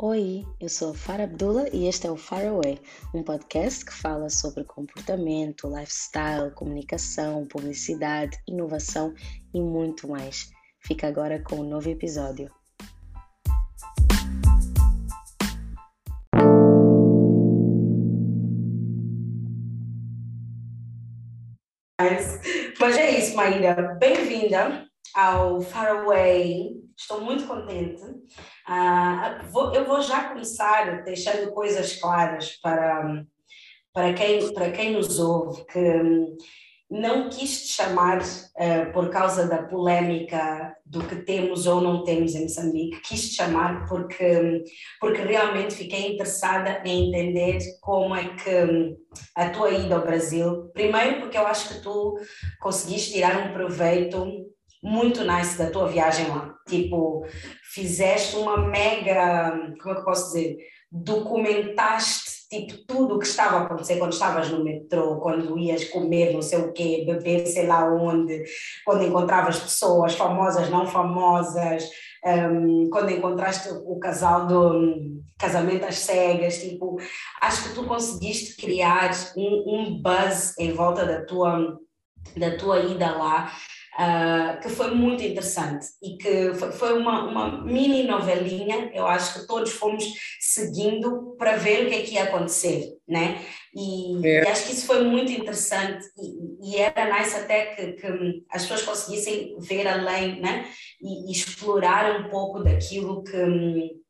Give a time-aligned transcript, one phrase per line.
[0.00, 2.80] Oi, eu sou Farah Abdullah e este é o Far Away,
[3.14, 9.14] um podcast que fala sobre comportamento, lifestyle, comunicação, publicidade, inovação
[9.54, 10.50] e muito mais.
[10.80, 12.50] Fica agora com um novo episódio.
[22.80, 23.94] Mas é isso, Maíra.
[24.00, 26.72] Bem-vinda ao Faraway.
[26.96, 28.02] Estou muito contente.
[28.02, 33.24] Uh, vou, eu vou já começar deixando coisas claras para,
[33.92, 36.36] para, quem, para quem nos ouve, que hum,
[36.90, 42.34] não quis te chamar uh, por causa da polémica do que temos ou não temos
[42.34, 44.62] em Moçambique, quis te chamar porque, hum,
[45.00, 48.96] porque realmente fiquei interessada em entender como é que hum,
[49.34, 52.18] a tua ida ao Brasil, primeiro porque eu acho que tu
[52.60, 54.43] conseguiste tirar um proveito
[54.84, 56.54] muito nice da tua viagem lá.
[56.68, 57.26] Tipo,
[57.72, 60.58] fizeste uma mega, como é que eu posso dizer?
[60.92, 66.32] Documentaste tipo tudo o que estava a acontecer quando estavas no metrô, quando ias comer
[66.32, 68.44] não sei o quê, beber sei lá onde,
[68.84, 71.88] quando encontravas pessoas famosas, não famosas,
[72.24, 76.96] um, quando encontraste o casal do um, casamento às cegas, tipo,
[77.40, 81.78] acho que tu conseguiste criar um, um buzz em volta da tua
[82.36, 83.52] da tua ida lá
[83.98, 89.40] uh, que foi muito interessante e que foi, foi uma, uma, mini novelinha, eu acho
[89.40, 90.04] que todos fomos
[90.40, 93.40] seguindo para ver o que é que ia acontecer, né?
[93.74, 94.44] E, é.
[94.44, 98.62] e acho que isso foi muito interessante e, e era nice até que, que, as
[98.62, 100.68] pessoas conseguissem ver além, né?
[101.00, 104.04] E, e explorar um pouco daquilo que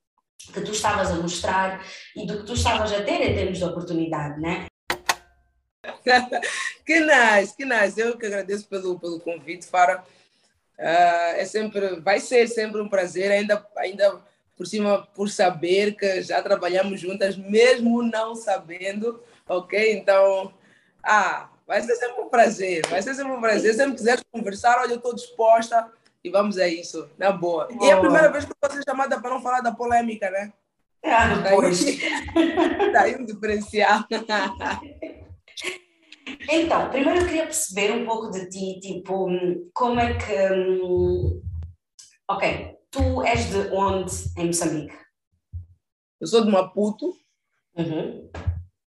[0.53, 1.83] que tu estavas a mostrar
[2.15, 4.67] e do que tu estavas a ter em termos de oportunidade, né?
[6.84, 8.00] que nice, que nice.
[8.00, 10.05] Eu que agradeço pelo, pelo convite, Fara.
[10.78, 14.20] Uh, é sempre, vai ser sempre um prazer, ainda, ainda
[14.56, 19.92] por cima, por saber que já trabalhamos juntas, mesmo não sabendo, ok?
[19.92, 20.53] Então,
[21.03, 23.72] ah, vai ser sempre um prazer, vai ser sempre um prazer.
[23.72, 25.91] Se sempre quiseres conversar, olha, eu estou disposta
[26.22, 27.66] e vamos a isso, na boa.
[27.66, 27.87] boa.
[27.87, 30.31] E é a primeira vez que eu vou ser chamada para não falar da polêmica,
[30.31, 30.53] né?
[31.04, 31.84] Ah, pois.
[32.93, 34.04] Daí um diferencial.
[36.51, 39.29] Então, primeiro eu queria perceber um pouco de ti, tipo,
[39.73, 40.53] como é que.
[40.53, 41.43] Hum,
[42.29, 44.97] ok, tu és de onde em Moçambique?
[46.21, 47.12] Eu sou de Maputo.
[47.77, 48.31] Uhum.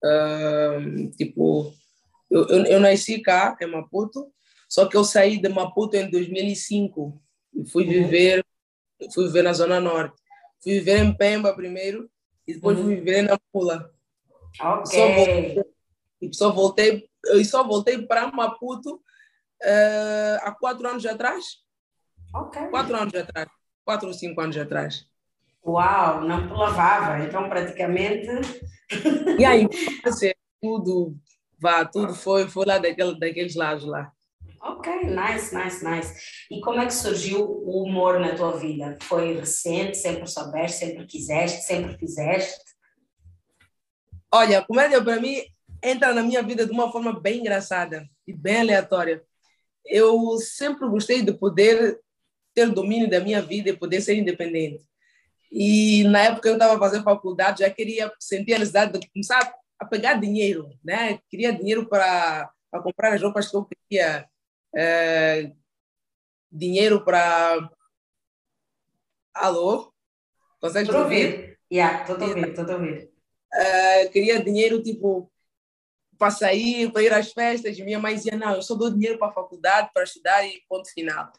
[0.04, 1.72] Uh, tipo,
[2.30, 4.30] eu, eu, eu, nasci cá, em Maputo,
[4.68, 7.20] só que eu saí de Maputo em 2005
[7.54, 7.90] e fui uhum.
[7.90, 8.44] viver,
[9.12, 10.20] fui viver na Zona Norte.
[10.62, 12.10] Fui viver em Pemba primeiro
[12.46, 12.84] e depois uhum.
[12.84, 13.90] fui viver em Nampula.
[14.60, 14.86] Ok.
[14.86, 15.64] Só voltei,
[16.32, 21.44] só voltei eu só voltei para Maputo uh, há quatro anos atrás.
[22.34, 22.66] Ok.
[22.68, 23.48] Quatro anos atrás.
[23.84, 25.06] Quatro ou cinco anos atrás.
[25.64, 28.28] Uau, não lavava, então praticamente.
[29.38, 29.66] E aí,
[30.60, 31.16] tudo,
[31.58, 34.12] vá, tudo foi, foi lá daquele, daqueles lados lá.
[34.62, 36.14] Ok, nice, nice, nice.
[36.50, 38.96] E como é que surgiu o humor na tua vida?
[39.02, 42.60] Foi recente, sempre soubeste, sempre quiseste, sempre fizeste?
[44.32, 45.42] Olha, comédia para mim
[45.82, 49.22] entra na minha vida de uma forma bem engraçada e bem aleatória.
[49.84, 52.00] Eu sempre gostei de poder
[52.54, 54.84] ter domínio da minha vida e poder ser independente.
[55.50, 59.84] E na época eu estava fazendo faculdade, já queria sentir a necessidade de começar a
[59.84, 61.20] pegar dinheiro, né?
[61.28, 62.50] Queria dinheiro para
[62.82, 64.26] comprar as roupas que eu queria,
[64.74, 65.52] é,
[66.50, 67.70] dinheiro para.
[69.34, 69.92] Alô?
[70.60, 71.58] Consegue ouvir?
[71.72, 73.10] Yeah, ouvir, estou a ouvir.
[73.52, 75.30] Uh, queria dinheiro tipo
[76.18, 77.78] para sair, para ir às festas.
[77.78, 80.92] Minha mãe dizia: Não, eu só dou dinheiro para a faculdade, para estudar e ponto
[80.92, 81.30] final.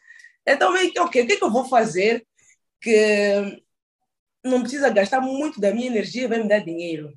[0.46, 2.26] Então, meio que, ok, o que é que eu vou fazer
[2.80, 3.62] que
[4.44, 7.12] não precisa gastar muito da minha energia, vai me dar dinheiro?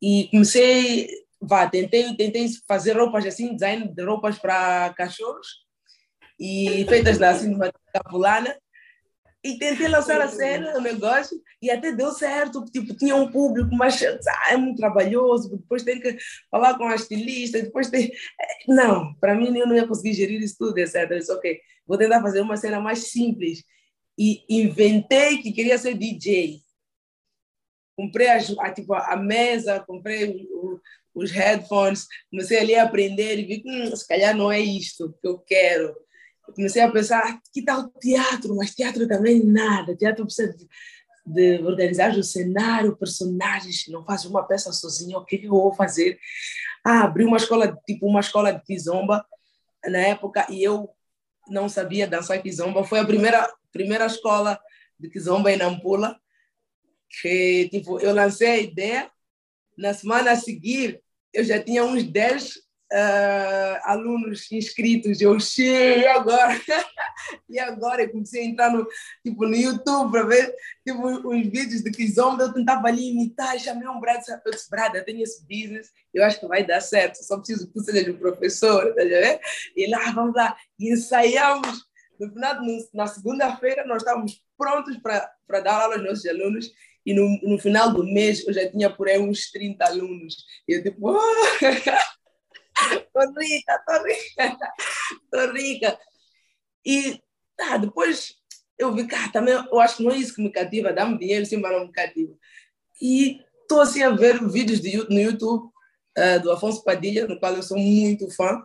[0.00, 1.08] E comecei,
[1.40, 5.66] vá, tentei, tentei fazer roupas assim, design de roupas para cachorros
[6.38, 8.56] e feitas assim, de capulana
[9.42, 13.74] e tentei lançar a cena, o negócio, e até deu certo, tipo, tinha um público,
[13.74, 16.16] mas ah, é muito trabalhoso, depois tem que
[16.50, 18.12] falar com a estilista, depois tem...
[18.68, 21.10] Não, para mim eu não ia conseguir gerir isso tudo, etc.
[21.10, 23.64] Eu disse, ok, vou tentar fazer uma cena mais simples.
[24.18, 26.60] E inventei que queria ser DJ.
[27.96, 30.78] Comprei a, a tipo, a mesa, comprei o,
[31.14, 35.14] os headphones, comecei ali a aprender e vi que hum, se calhar não é isto
[35.20, 35.94] que eu quero
[36.52, 38.54] comecei a pensar, que tal teatro?
[38.56, 39.96] Mas teatro também nada.
[39.96, 40.66] Teatro precisa de,
[41.26, 43.86] de organizar o cenário, personagens.
[43.88, 45.18] Não faz uma peça sozinho.
[45.18, 46.18] O que eu vou fazer?
[46.84, 49.24] Ah, abri uma escola, tipo uma escola de kizomba
[49.84, 50.90] na época e eu
[51.48, 52.84] não sabia dançar kizomba.
[52.84, 54.58] Foi a primeira primeira escola
[54.98, 56.18] de kizomba em Nampula.
[57.20, 59.10] que tipo, eu lancei a ideia,
[59.76, 61.00] na semana a seguir
[61.32, 62.58] eu já tinha uns 10
[62.92, 65.20] uh, alunos inscritos.
[65.20, 66.60] Eu, cheio agora.
[67.48, 68.86] e agora eu comecei a entrar no,
[69.24, 70.54] tipo, no YouTube para ver
[70.86, 72.44] tipo, os vídeos de Kizomba.
[72.44, 74.40] Eu tentava ali imitar, chamei um brother.
[74.44, 77.16] Eu disse, brother, tenho esse business, eu acho que vai dar certo.
[77.16, 78.94] Só preciso que tu sejas um professor.
[78.94, 79.02] Tá
[79.76, 80.56] e lá, vamos lá.
[80.78, 81.88] E ensaiamos.
[82.18, 82.56] No final,
[82.92, 86.70] na segunda-feira, nós estávamos prontos para dar aula aos nossos alunos
[87.04, 90.44] e no, no final do mês eu já tinha por aí uns 30 alunos.
[90.68, 91.18] E eu tipo, oh!
[93.12, 94.58] tô rica, tô rica,
[95.30, 95.98] tô rica.
[96.84, 97.20] E
[97.56, 98.34] tá, depois
[98.78, 101.44] eu vi, cara, também eu acho que não é isso que me cativa, dá-me dinheiro
[101.44, 102.34] sim, mas não me cativa.
[103.00, 105.70] E estou assim a ver vídeos de, no YouTube
[106.18, 108.58] uh, do Afonso Padilha, no qual eu sou muito fã.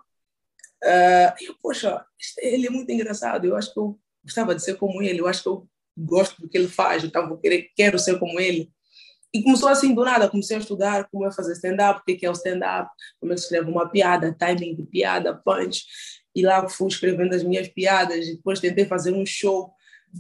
[0.84, 2.06] Uh, e eu, poxa,
[2.40, 5.44] ele é muito engraçado, eu acho que eu gostava de ser como ele, eu acho
[5.44, 5.68] que eu
[5.98, 8.72] gosto do que ele faz, então vou querer, quero ser como ele.
[9.36, 12.30] E começou assim do nada, comecei a estudar como é fazer stand-up, o que é
[12.30, 12.90] o stand-up,
[13.20, 15.84] como é que escreve uma piada, timing de piada, punch.
[16.34, 19.74] E lá fui escrevendo as minhas piadas, e depois tentei fazer um show,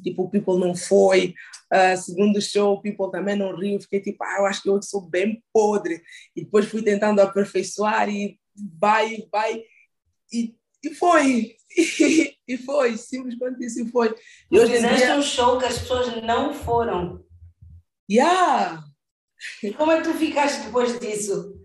[0.03, 1.33] tipo, o People não foi.
[1.73, 3.79] Uh, segundo show, o People também não riu.
[3.79, 6.01] Fiquei tipo, ah, eu acho que eu sou bem podre.
[6.35, 8.38] E depois fui tentando aperfeiçoar e
[8.77, 9.63] vai, vai.
[10.33, 10.53] E,
[10.83, 11.56] e foi.
[12.47, 14.13] E, foi, simplesmente isso foi.
[14.51, 15.15] E hoje Fizeste dia...
[15.15, 17.25] um show que as pessoas não foram.
[18.07, 18.83] Yeah!
[19.78, 21.60] Como é que tu ficaste depois disso?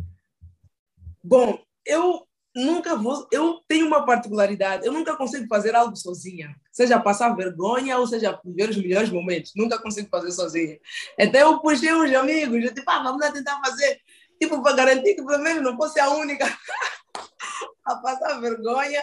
[1.23, 3.29] Bom, eu nunca vou.
[3.31, 4.87] Eu tenho uma particularidade.
[4.87, 6.55] Eu nunca consigo fazer algo sozinha.
[6.73, 9.53] Seja passar vergonha ou seja viver os melhores momentos.
[9.55, 10.79] Nunca consigo fazer sozinha.
[11.19, 12.65] Então eu puxei uns amigos.
[12.65, 14.01] Eu tipo, ah, vamos lá tentar fazer.
[14.41, 16.47] Tipo, para garantir que pelo menos não fosse a única
[17.85, 19.03] a passar vergonha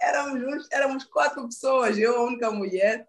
[0.00, 3.06] éramos, éramos quatro pessoas, eu a única mulher,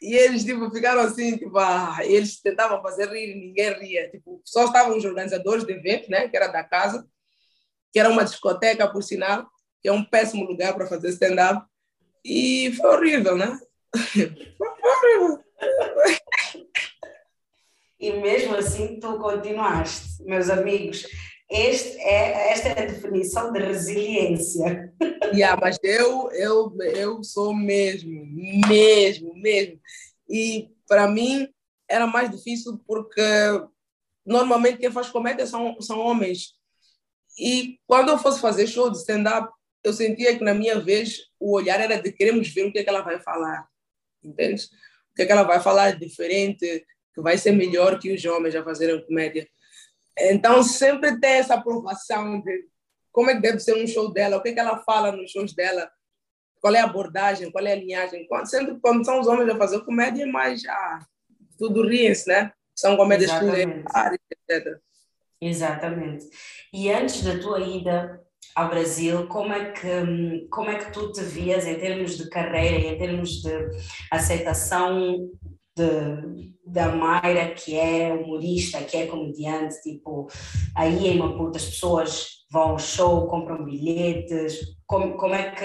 [0.00, 4.10] e eles tipo, ficaram assim, tipo, ah, eles tentavam fazer rir ninguém ria.
[4.10, 7.06] Tipo, só estavam os organizadores de eventos, né, que era da casa,
[7.92, 9.46] que era uma discoteca, por sinal,
[9.82, 11.66] que é um péssimo lugar para fazer stand-up.
[12.24, 13.58] E foi horrível, né?
[14.56, 15.44] foi horrível.
[17.98, 21.06] E mesmo assim tu continuaste, meus amigos.
[21.50, 24.92] Este é, esta é a definição de resiliência.
[25.32, 28.26] Yeah, mas eu, eu, eu sou mesmo,
[28.66, 29.80] mesmo, mesmo.
[30.28, 31.48] E para mim
[31.88, 33.22] era mais difícil porque
[34.26, 36.54] normalmente quem faz comédia são, são homens.
[37.38, 39.52] E quando eu fosse fazer show de stand-up,
[39.84, 42.82] eu sentia que na minha vez o olhar era de queremos ver o que, é
[42.82, 43.68] que ela vai falar.
[44.22, 44.64] Entende?
[45.12, 48.54] O que, é que ela vai falar diferente, que vai ser melhor que os homens
[48.54, 49.48] a fazerem comédia.
[50.20, 52.64] Então, sempre tem essa aprovação de
[53.12, 55.30] como é que deve ser um show dela, o que, é que ela fala nos
[55.30, 55.90] shows dela,
[56.60, 58.26] qual é a abordagem, qual é a linhagem.
[58.28, 61.00] Quando, sempre quando são os homens a fazer comédia, mas ah,
[61.58, 62.52] tudo ri-se, né?
[62.74, 64.18] São comédias familiares,
[64.48, 64.78] etc.
[65.40, 66.26] Exatamente.
[66.72, 68.22] E antes da tua ida
[68.54, 72.88] ao Brasil, como é que como é que tu te vias em termos de carreira,
[72.88, 73.50] em termos de
[74.10, 75.30] aceitação
[75.80, 80.28] de, da Mayra, que é humorista, que é comediante, tipo,
[80.76, 85.64] aí em Maputo as pessoas vão ao show, compram bilhetes, como, como, é que,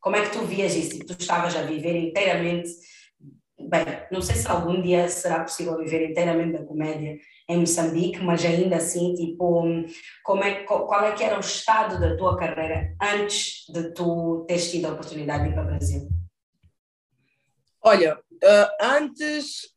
[0.00, 0.98] como é que tu vias isso?
[1.00, 2.70] Tu estavas a viver inteiramente,
[3.58, 7.18] bem, não sei se algum dia será possível viver inteiramente da comédia
[7.48, 9.62] em Moçambique, mas ainda assim, tipo,
[10.24, 14.70] como é, qual é que era o estado da tua carreira antes de tu teres
[14.70, 16.08] tido a oportunidade de ir para o Brasil?
[17.82, 19.68] Olha, uh, antes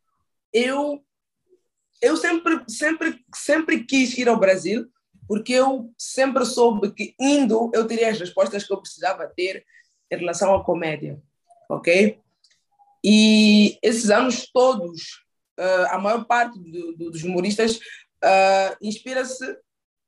[0.52, 1.04] eu
[2.02, 4.86] eu sempre sempre sempre quis ir ao Brasil
[5.26, 9.64] porque eu sempre soube que indo eu teria as respostas que eu precisava ter
[10.10, 11.20] em relação à comédia,
[11.68, 12.18] ok?
[13.02, 15.24] E esses anos todos,
[15.58, 19.56] uh, a maior parte do, do, dos humoristas uh, inspira-se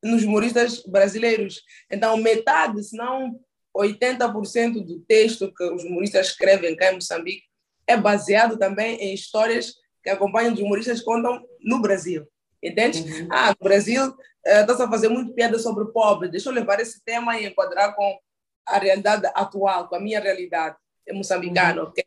[0.03, 1.63] nos humoristas brasileiros.
[1.91, 3.39] Então, metade, se não
[3.77, 7.45] 80% do texto que os humoristas escrevem cá em Moçambique
[7.87, 12.27] é baseado também em histórias que acompanham os humoristas contam no Brasil.
[12.63, 13.01] Entende?
[13.01, 13.29] Uhum.
[13.31, 16.29] Ah, no Brasil está-se uh, a fazer muito piada sobre o pobre.
[16.29, 18.19] Deixa eu levar esse tema e enquadrar com
[18.67, 20.77] a realidade atual, com a minha realidade
[21.07, 21.83] é moçambicano.
[21.83, 21.89] Uhum.
[21.89, 22.05] Okay?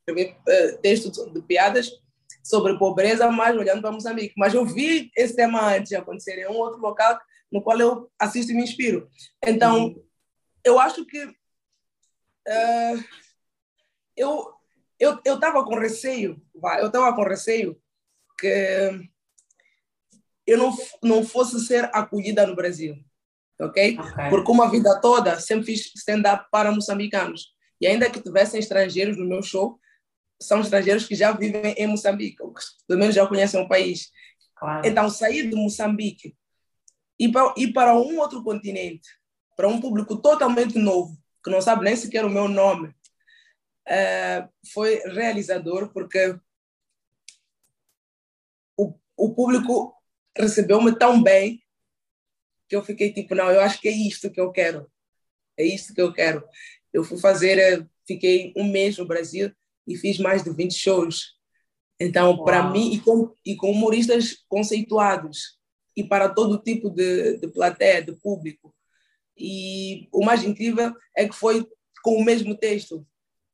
[0.00, 1.90] Escrever uh, textos de piadas
[2.42, 4.34] sobre pobreza, mas olhando para Moçambique.
[4.36, 7.18] Mas eu vi esse tema antes acontecer em um outro local
[7.50, 9.08] no qual eu assisto e me inspiro.
[9.46, 10.04] Então, uhum.
[10.64, 13.04] eu acho que uh,
[14.16, 14.52] eu
[15.02, 16.40] eu eu estava com receio,
[16.80, 17.80] eu estava com receio
[18.38, 19.10] que
[20.46, 22.94] eu não não fosse ser acolhida no Brasil,
[23.60, 23.98] ok?
[23.98, 24.30] okay.
[24.30, 29.28] Porque uma vida toda sempre fiz stand-up para moçambicanos e ainda que tivessem estrangeiros no
[29.28, 29.80] meu show,
[30.40, 34.10] são estrangeiros que já vivem em Moçambique, ou que pelo menos já conhecem o país.
[34.56, 34.86] Claro.
[34.86, 36.36] Então, sair de Moçambique
[37.18, 39.08] e para, ir para um outro continente,
[39.56, 42.94] para um público totalmente novo, que não sabe nem sequer o meu nome,
[43.88, 46.38] uh, foi realizador, porque
[48.76, 49.94] o, o público
[50.36, 51.62] recebeu-me tão bem
[52.68, 54.90] que eu fiquei tipo, não, eu acho que é isto que eu quero.
[55.56, 56.42] É isto que eu quero.
[56.92, 59.52] Eu fui fazer, eh, fiquei um mês no Brasil
[59.86, 61.34] e fiz mais de 20 shows.
[62.00, 65.58] Então, para mim, e com, e com humoristas conceituados,
[65.96, 68.74] e para todo tipo de, de plateia, de público.
[69.36, 71.66] E o mais incrível é que foi
[72.02, 73.06] com o mesmo texto,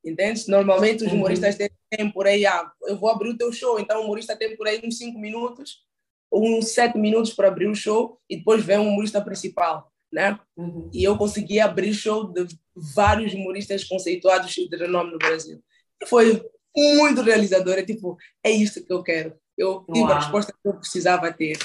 [0.04, 0.48] entende?
[0.48, 1.68] Normalmente os humoristas uhum.
[1.90, 4.66] têm por aí, ah, eu vou abrir o teu show, então o humorista tem por
[4.66, 5.84] aí uns 5 minutos,
[6.32, 10.38] uns 7 minutos para abrir o show e depois vem o humorista principal, né?
[10.56, 10.90] Uhum.
[10.92, 15.62] E eu consegui abrir show de vários humoristas conceituados de renome no Brasil.
[16.00, 16.42] E foi
[16.76, 19.34] muito realizador, é tipo, é isso que eu quero.
[19.56, 20.12] Eu tive Uau.
[20.12, 21.58] a resposta que eu precisava ter.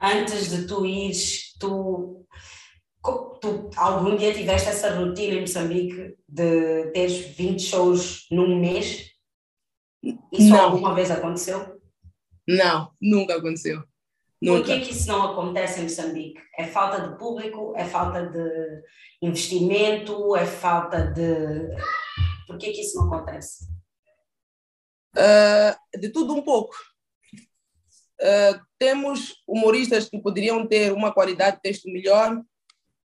[0.00, 2.24] Antes de tu ires, tu,
[3.02, 9.10] tu algum dia tiveste essa rotina em Moçambique de teres 20 shows num mês?
[10.32, 10.60] Isso não.
[10.60, 11.80] alguma vez aconteceu?
[12.46, 13.82] Não, nunca aconteceu.
[14.40, 14.58] Nunca.
[14.58, 16.40] Por que, que isso não acontece em Moçambique?
[16.56, 17.74] É falta de público?
[17.76, 18.82] É falta de
[19.20, 20.36] investimento?
[20.36, 21.68] É falta de.
[22.46, 23.64] Por que, que isso não acontece?
[25.16, 26.74] Uh, de tudo um pouco.
[28.20, 32.40] Uh, temos humoristas que poderiam ter uma qualidade de texto melhor,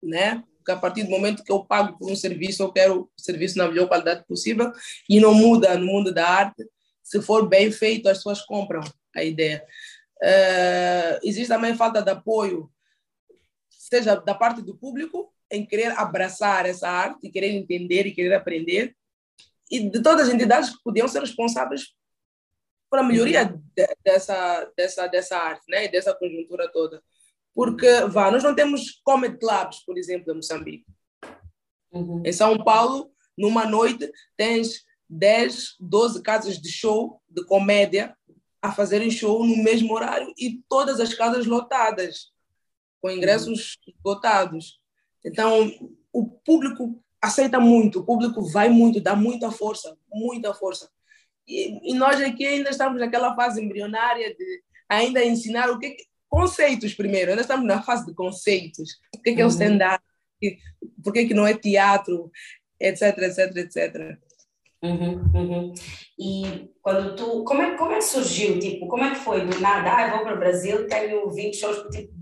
[0.02, 0.42] né?
[0.57, 3.57] Porque a partir do momento que eu pago por um serviço, eu quero o serviço
[3.59, 4.73] na melhor qualidade possível
[5.09, 6.64] e não muda no mundo da arte.
[7.02, 8.83] Se for bem feito, as pessoas compram
[9.16, 9.64] a ideia.
[10.23, 12.71] Uh, existe também falta de apoio,
[13.71, 18.35] seja da parte do público, em querer abraçar essa arte, e querer entender e querer
[18.35, 18.95] aprender,
[19.71, 21.95] e de todas as entidades que podiam ser responsáveis
[22.90, 23.62] para a melhoria uhum.
[23.75, 25.88] de, dessa, dessa, dessa arte, né?
[25.88, 27.02] dessa conjuntura toda.
[27.54, 30.87] Porque, vá, nós não temos comedy clubs, por exemplo, em Moçambique.
[31.92, 32.23] Uhum.
[32.25, 38.16] Em São Paulo, numa noite, tens 10, 12 casas de show, de comédia,
[38.62, 42.30] a fazerem show no mesmo horário e todas as casas lotadas,
[43.00, 44.78] com ingressos lotados.
[45.25, 45.71] Então,
[46.12, 50.90] o público aceita muito, o público vai muito, dá muita força, muita força.
[51.47, 55.97] E, e, nós aqui ainda estamos naquela fase embrionária de ainda ensinar o que,
[56.31, 59.01] conceitos primeiro, ainda estamos na fase de conceitos.
[59.15, 59.53] O que, que é o uhum.
[59.53, 60.03] stand-up?
[61.03, 62.31] Por que, que não é teatro?
[62.79, 64.19] Etc, etc, etc.
[64.83, 65.75] Uhum, uhum.
[66.19, 69.61] E quando tu, como é, como é que surgiu, tipo, como é que foi do
[69.61, 72.15] nada, ah, eu vou para o Brasil, tenho 20 shows, tipo,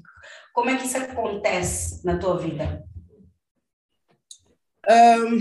[0.52, 2.84] como é que isso acontece na tua vida?
[4.90, 5.40] Um,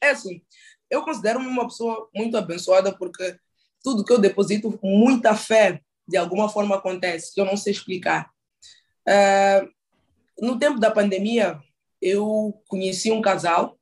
[0.00, 0.42] é assim,
[0.88, 3.36] eu considero-me uma pessoa muito abençoada porque
[3.82, 8.30] tudo que eu deposito, muita fé, de alguma forma acontece, que eu não sei explicar.
[9.08, 9.68] Uh,
[10.40, 11.58] no tempo da pandemia,
[12.00, 13.78] eu conheci um casal,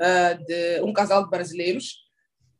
[0.00, 2.06] uh, de, um casal de brasileiros,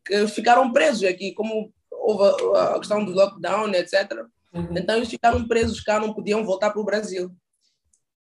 [0.05, 4.11] que ficaram presos aqui, como houve a questão do lockdown, etc.
[4.53, 4.77] Uhum.
[4.77, 7.35] Então, eles ficaram presos cá, não podiam voltar para o Brasil.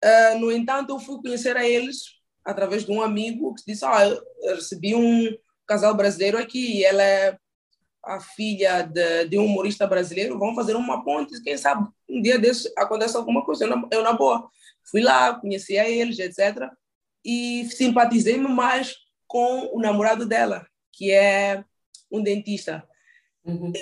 [0.03, 4.07] Uh, no entanto, eu fui conhecer a eles através de um amigo que disse: ah,
[4.07, 5.35] eu recebi um
[5.67, 7.37] casal brasileiro aqui, e ela é
[8.05, 12.37] a filha de, de, um humorista brasileiro, vamos fazer uma ponte, quem sabe um dia
[12.37, 13.65] desse acontece alguma coisa.
[13.65, 14.47] Eu na, eu, na boa,
[14.83, 16.69] fui lá, conheci a eles, etc.
[17.23, 18.95] E simpatizei mais
[19.27, 21.63] com o namorado dela, que é
[22.11, 22.87] um dentista.
[23.43, 23.73] Uhum.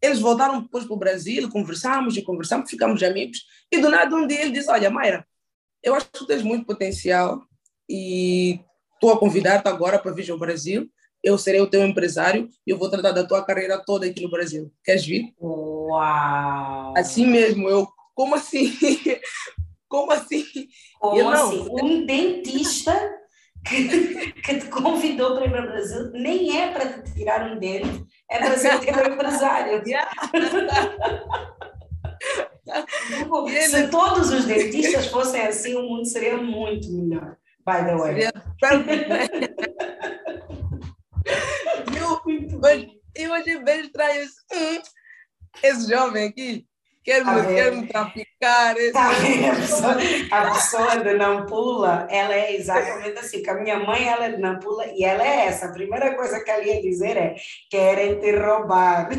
[0.00, 3.44] Eles voltaram depois para o Brasil, conversamos e conversamos, ficamos amigos.
[3.72, 5.26] E do nada um dia ele disse: Olha, Mayra,
[5.82, 7.42] eu acho que tu tens muito potencial
[7.88, 8.60] e
[8.94, 10.88] estou a convidar-te agora para vir ao Brasil.
[11.24, 14.30] Eu serei o teu empresário e eu vou tratar da tua carreira toda aqui no
[14.30, 14.70] Brasil.
[14.84, 15.34] Queres vir?
[15.40, 16.92] Uau!
[16.94, 18.70] Assim mesmo, eu, como assim?
[19.88, 20.44] como assim?
[21.00, 21.66] Como eu, assim?
[21.82, 22.94] Um dentista
[23.66, 27.58] que, que, te convidou para ir para o Brasil nem é para te tirar um
[27.58, 29.82] dente, é para ser teu empresário.
[33.70, 38.12] Se todos os dentistas fossem assim, o mundo seria muito melhor by the way.
[38.12, 38.32] Seria
[42.40, 43.00] perfect, né?
[43.14, 44.26] eu, achei bem estranho.
[44.52, 44.82] Hum,
[45.62, 46.66] esse jovem aqui
[47.02, 48.76] quer me, quer me traficar.
[48.76, 49.96] Esse tá a, pessoa,
[50.30, 54.40] a pessoa de Nampula, ela é exatamente assim, que a minha mãe ela é de
[54.40, 55.66] Nampula e ela é essa.
[55.66, 57.36] A primeira coisa que ela ia dizer é,
[57.70, 59.10] querem te roubar.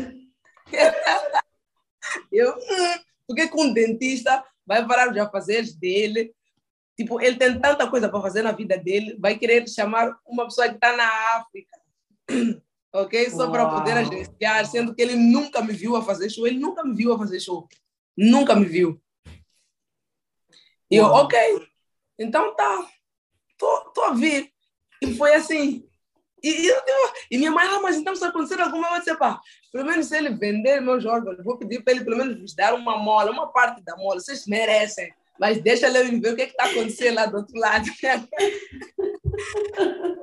[2.32, 6.34] eu, hum, porque com um dentista vai parar os afazeres dele,
[6.96, 10.68] Tipo, ele tem tanta coisa para fazer na vida dele, vai querer chamar uma pessoa
[10.68, 11.06] que está na
[11.36, 11.76] África.
[13.02, 13.30] Ok?
[13.30, 16.84] Só para poder agenciar, sendo que ele nunca me viu a fazer show, ele nunca
[16.84, 17.68] me viu a fazer show,
[18.16, 19.00] nunca me viu.
[20.90, 21.38] E eu, ok,
[22.18, 22.88] então tá,
[23.58, 24.50] tô, tô a vir.
[25.02, 25.86] E foi assim.
[26.42, 26.74] E, e,
[27.32, 29.40] e minha mãe, ah, mas então se acontecer alguma coisa, pá,
[29.72, 32.74] pelo menos se ele vender meus órgãos, vou pedir para ele pelo menos nos dar
[32.74, 35.12] uma mola, uma parte da mola, vocês merecem.
[35.38, 37.84] Mas deixa ele ver o que é está acontecendo lá do outro lado.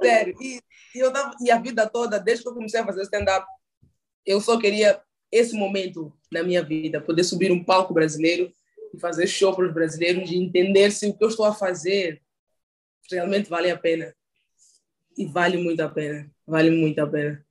[0.02, 0.36] Sério.
[0.42, 0.60] E,
[0.96, 3.46] e, eu tava, e a vida toda, desde que eu comecei a fazer stand-up,
[4.26, 5.02] eu só queria
[5.32, 8.54] esse momento na minha vida, poder subir um palco brasileiro
[8.94, 12.22] e fazer show para os brasileiros e entender se o que eu estou a fazer
[13.12, 14.14] realmente vale a pena.
[15.18, 16.30] E vale muito a pena.
[16.46, 17.44] Vale muito a pena.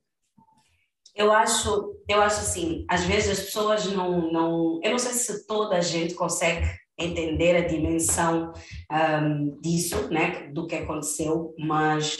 [1.15, 5.45] Eu acho, eu acho assim, às vezes as pessoas não, não, eu não sei se
[5.45, 6.65] toda a gente consegue
[6.97, 8.53] entender a dimensão
[8.91, 12.17] um, disso, né, do que aconteceu, mas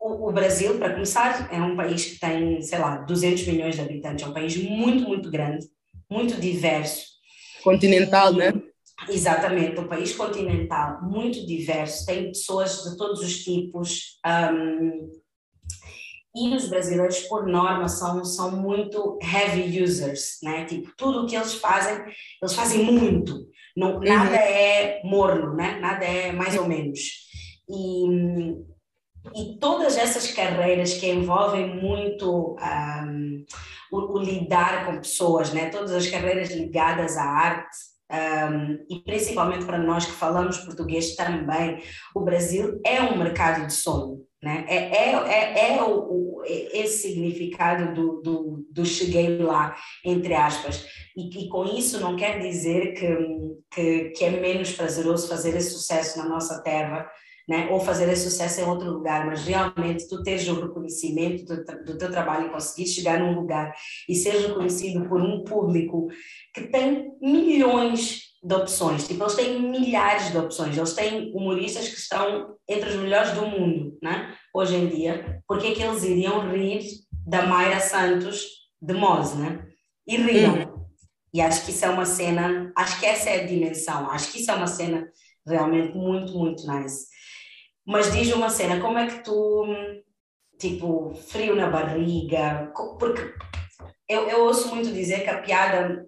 [0.00, 3.80] o, o, Brasil, para começar, é um país que tem, sei lá, 200 milhões de
[3.80, 5.66] habitantes, é um país muito, muito grande,
[6.10, 7.06] muito diverso.
[7.62, 8.52] Continental, né?
[9.08, 14.18] Exatamente, um país continental, muito diverso, tem pessoas de todos os tipos.
[14.26, 15.08] Um,
[16.34, 20.64] e os brasileiros, por norma, são, são muito heavy users, né?
[20.64, 22.04] Tipo, tudo o que eles fazem,
[22.40, 23.48] eles fazem muito.
[23.78, 24.00] Não, uhum.
[24.00, 25.78] Nada é morno, né?
[25.80, 26.98] Nada é mais ou menos.
[27.68, 28.56] E,
[29.36, 33.44] e todas essas carreiras que envolvem muito um,
[33.92, 35.70] o, o, lidar com pessoas, né?
[35.70, 37.76] Todas as carreiras ligadas à arte,
[38.10, 41.80] um, e principalmente para nós que falamos português também,
[42.16, 44.26] o Brasil é um mercado de sonho.
[44.42, 44.64] Né?
[44.68, 50.86] É, é, é, é o, o, esse significado do, do, do cheguei lá, entre aspas.
[51.16, 53.16] E, e, com isso não quer dizer que,
[53.70, 57.10] que, que, é menos prazeroso fazer esse sucesso na nossa terra,
[57.48, 57.68] né?
[57.72, 61.98] ou fazer esse sucesso em outro lugar, mas realmente tu teres o reconhecimento do, do
[61.98, 63.74] teu trabalho e conseguir chegar num lugar
[64.08, 66.06] e ser reconhecido por um público
[66.54, 69.06] que tem milhões de opções.
[69.06, 70.76] Tipo, eles têm milhares de opções.
[70.76, 74.34] Eles têm humoristas que estão entre os melhores do mundo, né?
[74.54, 75.42] Hoje em dia.
[75.46, 76.82] Porque é que eles iriam rir
[77.26, 78.46] da Mayra Santos
[78.80, 79.66] de Moz, né?
[80.06, 80.54] E riam.
[80.54, 80.78] Uhum.
[81.32, 84.10] E acho que isso é uma cena, acho que essa é a dimensão.
[84.10, 85.06] Acho que isso é uma cena
[85.46, 87.06] realmente muito, muito nice.
[87.86, 89.66] Mas diz uma cena, como é que tu,
[90.58, 92.72] tipo, frio na barriga?
[92.98, 93.34] Porque
[94.08, 96.07] eu, eu ouço muito dizer que a piada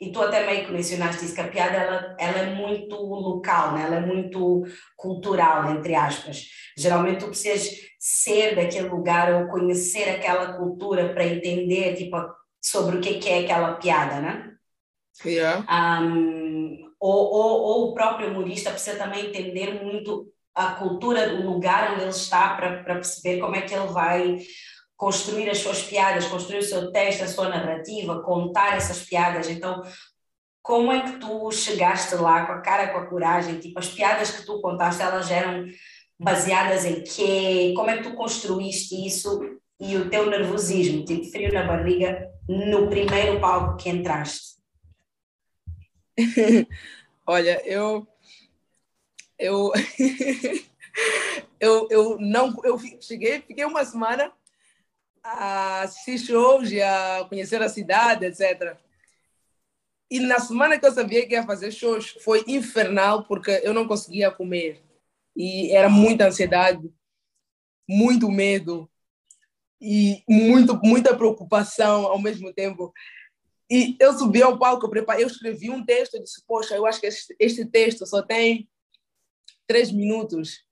[0.00, 3.72] e tu até meio que mencionaste isso, que a piada ela, ela é muito local,
[3.72, 3.84] né?
[3.84, 6.46] ela é muito cultural, entre aspas.
[6.76, 12.16] Geralmente tu precisas ser daquele lugar ou conhecer aquela cultura para entender tipo,
[12.62, 14.52] sobre o que é aquela piada, né?
[15.24, 15.64] Yeah.
[16.02, 21.92] Um, ou, ou, ou o próprio humorista precisa também entender muito a cultura, o lugar
[21.92, 24.38] onde ele está para perceber como é que ele vai
[24.96, 29.48] construir as suas piadas, construir o seu texto, a sua narrativa, contar essas piadas.
[29.48, 29.82] Então,
[30.62, 33.60] como é que tu chegaste lá com a cara, com a coragem?
[33.60, 35.66] Tipo, as piadas que tu contaste, elas eram
[36.18, 37.72] baseadas em quê?
[37.76, 42.88] Como é que tu construíste isso e o teu nervosismo, tipo frio na barriga, no
[42.88, 44.56] primeiro palco que entraste?
[47.26, 48.08] Olha, eu
[49.38, 49.70] eu
[51.60, 54.32] eu, eu não eu cheguei, fiquei uma semana
[55.26, 58.76] a assistir shows e a conhecer a cidade, etc.
[60.10, 63.88] E na semana que eu sabia que ia fazer shows, foi infernal, porque eu não
[63.88, 64.82] conseguia comer.
[65.34, 66.88] E era muita ansiedade,
[67.88, 68.88] muito medo
[69.80, 72.92] e muito, muita preocupação ao mesmo tempo.
[73.68, 77.08] E eu subi ao palco, eu, escrevi um texto, eu disse, poxa, eu acho que
[77.40, 78.68] este texto só tem
[79.66, 80.65] três minutos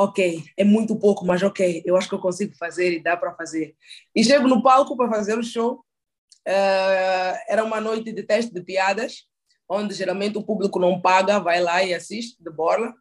[0.00, 3.34] ok, é muito pouco, mas ok, eu acho que eu consigo fazer e dá para
[3.34, 3.76] fazer.
[4.14, 5.84] E chego no palco para fazer o show.
[6.48, 9.26] Uh, era uma noite de teste de piadas,
[9.68, 12.94] onde geralmente o público não paga, vai lá e assiste de borla.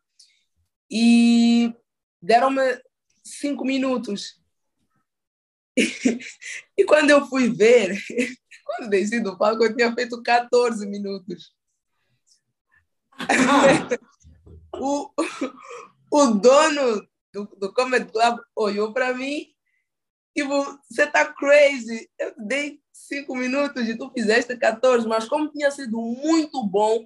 [0.92, 1.74] E
[2.22, 2.62] deram-me
[3.24, 4.38] cinco minutos.
[6.78, 7.98] e quando eu fui ver,
[8.66, 11.56] quando desci do palco, eu tinha feito 14 minutos.
[14.76, 15.10] o,
[16.12, 19.48] o dono do, do Comedy Club olhou para mim
[20.36, 22.10] e tipo, você tá crazy.
[22.18, 27.06] Eu dei cinco minutos e tu fizeste 14, mas como tinha sido muito bom,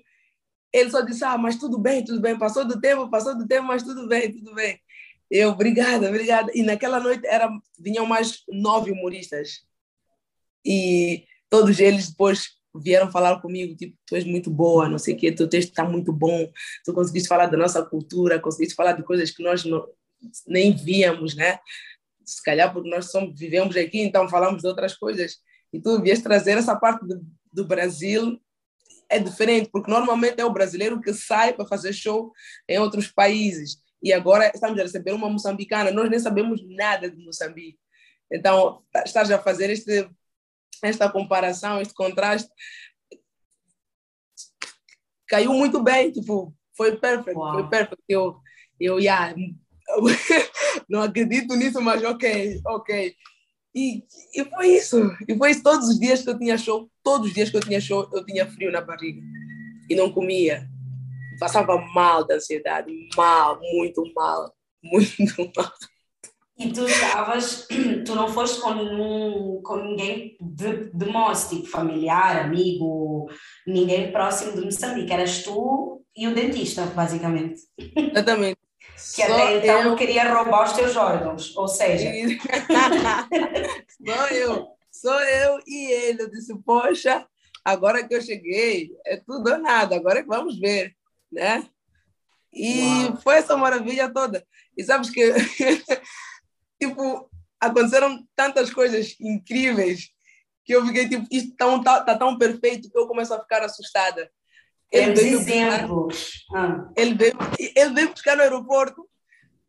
[0.71, 3.67] ele só disse, ah, mas tudo bem, tudo bem, passou do tempo, passou do tempo,
[3.67, 4.79] mas tudo bem, tudo bem.
[5.29, 6.51] Eu, obrigada, obrigada.
[6.53, 9.63] E naquela noite era, vinham mais nove humoristas.
[10.65, 15.17] E todos eles depois vieram falar comigo, tipo, tu és muito boa, não sei o
[15.17, 16.51] quê, teu texto está muito bom,
[16.83, 19.85] tu conseguiste falar da nossa cultura, conseguiste falar de coisas que nós não,
[20.47, 21.59] nem víamos, né?
[22.25, 25.37] se calhar porque nós somos, vivemos aqui, então falamos de outras coisas,
[25.71, 28.39] e tu vieste trazer essa parte do, do Brasil,
[29.09, 32.31] é diferente, porque normalmente é o brasileiro que sai para fazer show
[32.67, 37.23] em outros países, e agora estamos a receber uma moçambicana, nós nem sabemos nada de
[37.23, 37.79] Moçambique.
[38.29, 40.09] Então, estás a fazer este,
[40.87, 42.49] esta comparação, este contraste,
[45.27, 48.03] caiu muito bem, tipo, foi perfeito, foi perfeito.
[48.07, 48.37] Eu,
[48.79, 49.33] eu, yeah,
[50.89, 53.15] não acredito nisso, mas ok, ok.
[53.75, 54.03] E,
[54.35, 54.97] e foi isso.
[55.27, 55.63] E foi isso.
[55.63, 58.23] Todos os dias que eu tinha show, todos os dias que eu tinha show, eu
[58.25, 59.21] tinha frio na barriga.
[59.89, 60.69] E não comia.
[61.39, 62.91] Passava mal da ansiedade.
[63.17, 64.53] Mal, muito mal.
[64.83, 65.71] Muito mal.
[66.57, 67.67] E tu estavas,
[68.05, 73.27] tu não foste com, nenhum, com ninguém de, de moço, tipo familiar, amigo,
[73.65, 77.61] ninguém próximo de Moçambique, eras tu e o dentista, basicamente.
[77.77, 78.59] Exatamente.
[79.15, 79.95] Que Só até então eu...
[79.95, 82.09] queria roubar os teus órgãos, ou seja.
[84.05, 86.21] Sou eu, sou eu e ele.
[86.23, 87.25] Eu disse, poxa,
[87.65, 90.95] agora que eu cheguei, é tudo ou nada, agora é vamos ver,
[91.31, 91.65] né?
[92.53, 93.17] E Uau.
[93.17, 94.45] foi essa maravilha toda.
[94.77, 95.21] E sabes que,
[96.87, 100.09] tipo, aconteceram tantas coisas incríveis
[100.65, 103.39] que eu fiquei tipo, isto está tão, tá, tá tão perfeito que eu começo a
[103.39, 104.29] ficar assustada.
[104.91, 106.45] Ele veio exemplos.
[106.47, 106.91] Buscar, ah.
[106.95, 107.37] ele, veio,
[107.75, 109.09] ele veio buscar no aeroporto.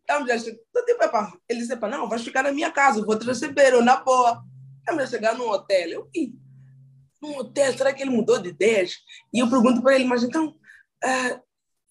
[0.00, 0.60] Estamos já chegando.
[0.86, 1.32] Tipo, epa.
[1.48, 4.44] Ele disse: epa, não, vai ficar na minha casa, vou te receber, eu na boa.
[4.80, 5.88] Estamos a chegar num hotel.
[5.88, 6.34] Eu, Ih,
[7.22, 8.96] num hotel, será que ele mudou de ideias?
[9.32, 11.42] E eu pergunto para ele: mas então, uh,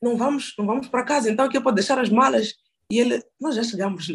[0.02, 2.54] não vamos, não vamos para casa, então aqui eu posso deixar as malas?
[2.90, 4.08] E ele, nós já chegamos,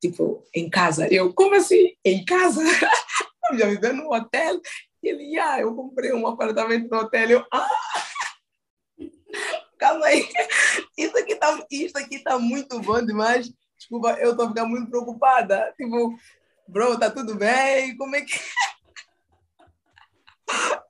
[0.00, 1.12] tipo, em casa.
[1.12, 1.94] Eu, como assim?
[2.04, 2.62] Em casa?
[3.46, 4.60] Estamos já vivendo no hotel.
[5.02, 7.30] E ele, ah, eu comprei um apartamento no hotel.
[7.30, 7.68] Eu, ah!
[9.78, 10.28] Calma aí.
[10.96, 13.52] Isso aqui tá, isso aqui tá muito bom demais.
[13.78, 15.72] Desculpa, eu tô ficando muito preocupada.
[15.76, 16.16] Tipo,
[16.66, 17.96] bro, tá tudo bem?
[17.96, 18.38] Como é que.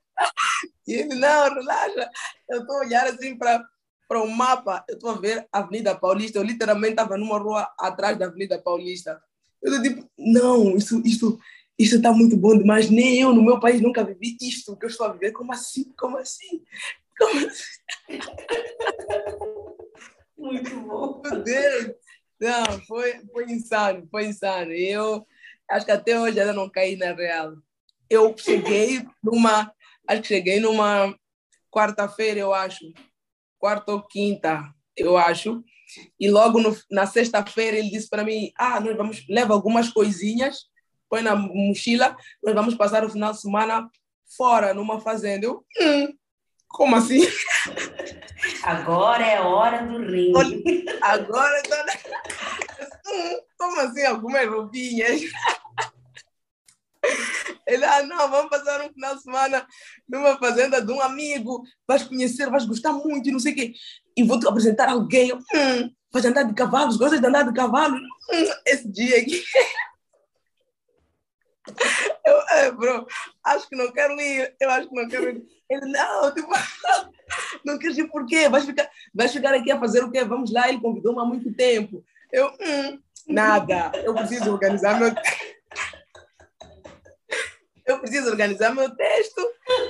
[0.87, 2.11] E ele, não, relaxa.
[2.49, 3.63] Eu tô olhando assim para
[4.09, 6.39] para o mapa, eu estou a ver a Avenida Paulista.
[6.39, 9.21] Eu literalmente estava numa rua atrás da Avenida Paulista.
[9.63, 11.39] Eu estou tipo, não, isso, isso,
[11.79, 12.89] isso está muito bom demais.
[12.91, 15.33] Nem eu no meu país nunca vivi isto que eu estou a viver.
[15.33, 15.93] Como assim?
[15.99, 16.63] Como assim?
[17.19, 17.79] Como assim?
[20.37, 21.21] Muito bom.
[21.25, 21.95] Meu Deus!
[22.39, 24.71] Não, foi, foi insano, foi insano.
[24.73, 25.27] Eu
[25.69, 27.57] acho que até hoje ainda não caí na real.
[28.09, 29.73] Eu cheguei numa,
[30.07, 31.17] acho que cheguei numa
[31.71, 32.85] quarta-feira, eu acho,
[33.67, 35.61] quarta ou quinta, eu acho.
[36.21, 40.67] E logo no, na sexta-feira ele disse para mim: Ah, nós vamos, leva algumas coisinhas,
[41.11, 43.91] põe na mochila, nós vamos passar o final de semana
[44.37, 45.47] fora, numa fazenda.
[45.47, 46.15] Eu, hum,
[46.69, 47.27] como assim?
[48.63, 50.85] Agora é hora do ringue.
[51.03, 51.75] Agora tô...
[53.59, 54.05] Como assim?
[54.05, 55.23] Algumas roupinhas.
[57.67, 59.67] Ele, ah, não, vamos passar um final de semana
[60.09, 63.73] numa fazenda de um amigo, vais conhecer, vais gostar muito não sei o quê.
[64.17, 65.33] E vou te apresentar alguém.
[65.33, 67.97] Hum, vais andar de cavalos, gostas de andar de cavalo?
[67.97, 69.43] Hum, esse dia aqui.
[72.25, 73.07] Eu, é, bro,
[73.45, 75.45] acho que não quero ir, eu acho que não quero ir.
[75.69, 76.49] Ele, não, tipo,
[77.65, 78.49] não queres ir por quê?
[78.49, 80.25] Vais ficar, vais ficar aqui a fazer o quê?
[80.25, 82.05] Vamos lá, ele convidou-me há muito tempo.
[82.33, 85.13] Eu, hum, nada, eu preciso organizar meu
[87.87, 89.41] eu preciso organizar meu texto.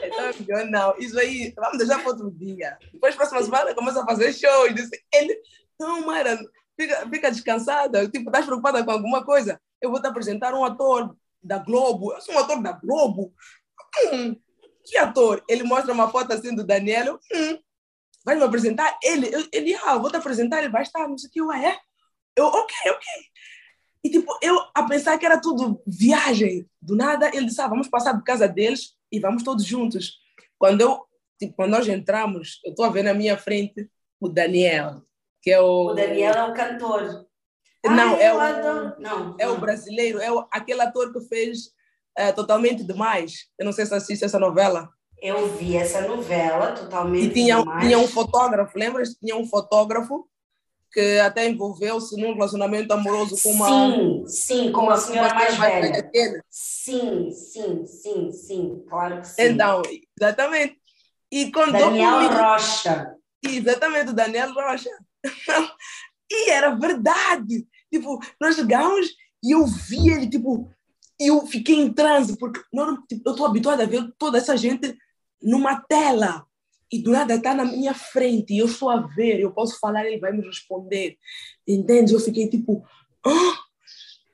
[0.03, 2.79] Então, eu, não, isso aí, vamos deixar para outro dia.
[2.93, 4.67] Depois, próxima semana, começa a fazer show.
[4.67, 5.41] E disse, ele,
[5.81, 6.39] não, Mara,
[6.79, 8.09] fica, fica descansada.
[8.09, 9.61] Tipo, estás preocupada com alguma coisa?
[9.81, 12.13] Eu vou te apresentar um ator da Globo.
[12.13, 13.33] Eu sou um ator da Globo.
[14.13, 14.37] Hum,
[14.85, 15.43] que ator?
[15.49, 17.19] Ele mostra uma foto assim do Daniel.
[17.35, 17.59] Hum,
[18.25, 18.99] vai me apresentar?
[19.03, 21.51] Ele, eu, ele, ah, vou te apresentar, ele vai estar, não sei o que, eu,
[21.51, 21.79] ah, é?
[22.37, 23.07] Eu, ok, ok.
[24.05, 26.69] E tipo, eu a pensar que era tudo viagem.
[26.81, 30.19] Do nada, ele disse, ah, vamos passar de casa deles e vamos todos juntos.
[30.59, 31.05] Quando eu,
[31.39, 35.03] tipo, quando nós entramos, eu estou a ver na minha frente o Daniel,
[35.43, 35.89] que é o...
[35.89, 37.27] O Daniel é o cantor.
[37.85, 38.39] Não, é, o,
[38.99, 39.55] não, é não.
[39.55, 41.71] o brasileiro, é o, aquele ator que fez
[42.17, 43.47] é, Totalmente Demais.
[43.59, 44.89] Eu não sei se assiste essa novela.
[45.21, 47.85] Eu vi essa novela, Totalmente e tinha, Demais.
[47.85, 49.15] tinha um fotógrafo, lembras?
[49.15, 50.27] Tinha um fotógrafo
[50.97, 53.67] que até envolveu-se num relacionamento amoroso com uma...
[53.69, 56.11] Sim, sim, com uma senhora mais velha.
[56.49, 59.43] Sim, sim, sim, sim, claro que sim.
[59.43, 59.83] Então,
[60.19, 60.81] exatamente.
[61.31, 63.15] E quando Daniel Rocha.
[63.45, 64.89] Exatamente, Daniel Rocha.
[66.33, 67.69] e era verdade.
[67.93, 69.07] Tipo, nós chegamos
[69.45, 70.67] e eu vi ele, tipo,
[71.21, 74.97] eu fiquei em transe, porque não, tipo, eu estou habituada a ver toda essa gente
[75.43, 76.47] numa tela.
[76.91, 80.21] E do nada está na minha frente, eu estou a ver, eu posso falar, ele
[80.21, 81.17] vai me responder.
[81.67, 82.15] Entende?
[82.15, 82.85] Eu fiquei tipo,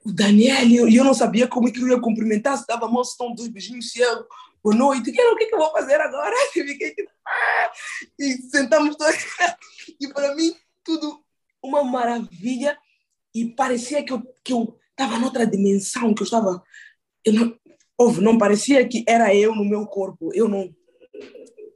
[0.05, 2.89] o Daniel, e eu, eu, não sabia como é que eu ia cumprimentar, se dava
[2.89, 4.27] mão, estão dois beijinhos, se eu,
[4.63, 6.35] boa noite, que, o que eu vou fazer agora?
[6.55, 6.95] E, fiquei,
[7.27, 7.73] ah!
[8.19, 9.17] e sentamos todos,
[10.01, 11.23] e para mim tudo
[11.63, 12.77] uma maravilha,
[13.35, 16.63] e parecia que eu que eu estava noutra dimensão, que eu estava,
[17.25, 17.59] eu não,
[18.21, 20.75] não parecia que era eu no meu corpo, eu não,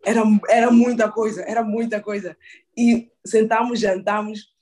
[0.06, 2.36] era, era muita coisa, era muita coisa.
[2.76, 4.54] E sentamos, jantamos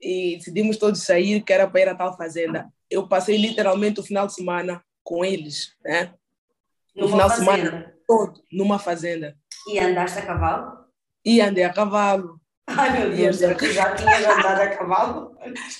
[0.00, 2.72] e decidimos todos sair, que era para ir a tal fazenda.
[2.88, 6.14] Eu passei literalmente o final de semana com eles, né?
[6.94, 9.36] No final de semana todo, numa fazenda.
[9.66, 10.84] E andaste a cavalo?
[11.24, 12.40] E andei a cavalo.
[12.68, 15.36] Ai, meu Deus, já, já tinhas andado a cavalo?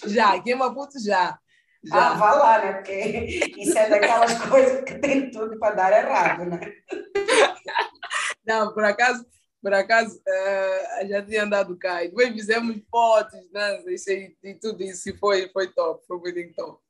[0.07, 1.39] Já, aqui em Maputo já.
[1.85, 2.11] já.
[2.11, 2.73] Ah, vá lá, né?
[2.73, 6.61] Porque isso é daquelas coisas que tem tudo para dar errado, né?
[8.46, 9.24] Não, por acaso,
[9.62, 12.05] por acaso, uh, já tinha andado cá.
[12.05, 13.83] E depois fizemos fotos, né?
[13.87, 15.09] E, e tudo isso.
[15.09, 16.83] E foi, foi top, foi muito top.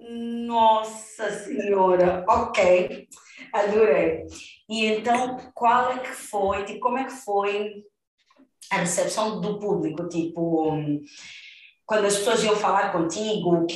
[0.00, 3.06] Nossa Senhora, ok,
[3.52, 4.26] adorei.
[4.68, 7.84] E então, qual é que foi, tipo, como é que foi
[8.70, 10.08] a recepção do público?
[10.08, 10.72] Tipo,
[11.84, 13.66] quando as pessoas iam falar contigo,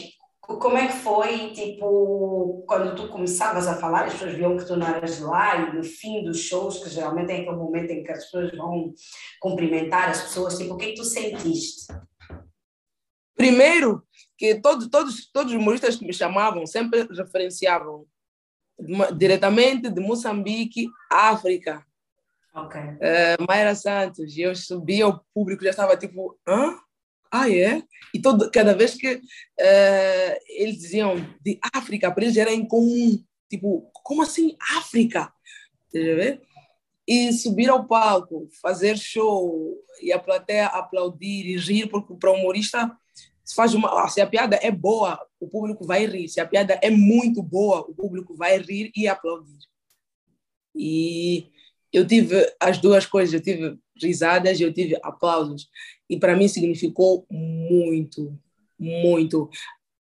[0.46, 4.76] como é que foi, tipo, quando tu começavas a falar, as pessoas viam que tu
[4.76, 8.12] não eras lá e no fim dos shows, que geralmente é aquele momento em que
[8.12, 8.92] as pessoas vão
[9.40, 11.86] cumprimentar as pessoas, tipo, o que é que tu sentiste?
[13.34, 18.06] Primeiro, que todos, todos, todos os humoristas que me chamavam sempre referenciavam
[19.16, 21.84] diretamente de Moçambique, África.
[22.54, 22.80] Ok.
[22.80, 26.76] Uh, Mayra Santos, e eu subia, o público já estava tipo, hã?
[27.30, 27.82] Ah, é?
[28.12, 33.22] E todo, cada vez que uh, eles diziam de África, para eles era incomum.
[33.50, 35.32] Tipo, como assim África?
[37.06, 42.34] E subir ao palco, fazer show, e a plateia aplaudir e rir, porque para o
[42.34, 42.96] humorista
[43.44, 46.28] se faz uma, se a piada é boa, o público vai rir.
[46.28, 49.58] Se a piada é muito boa, o público vai rir e aplaudir.
[50.74, 51.50] E
[51.92, 55.68] eu tive as duas coisas, eu tive risadas e eu tive aplausos.
[56.14, 58.38] E para mim significou muito,
[58.78, 59.50] muito.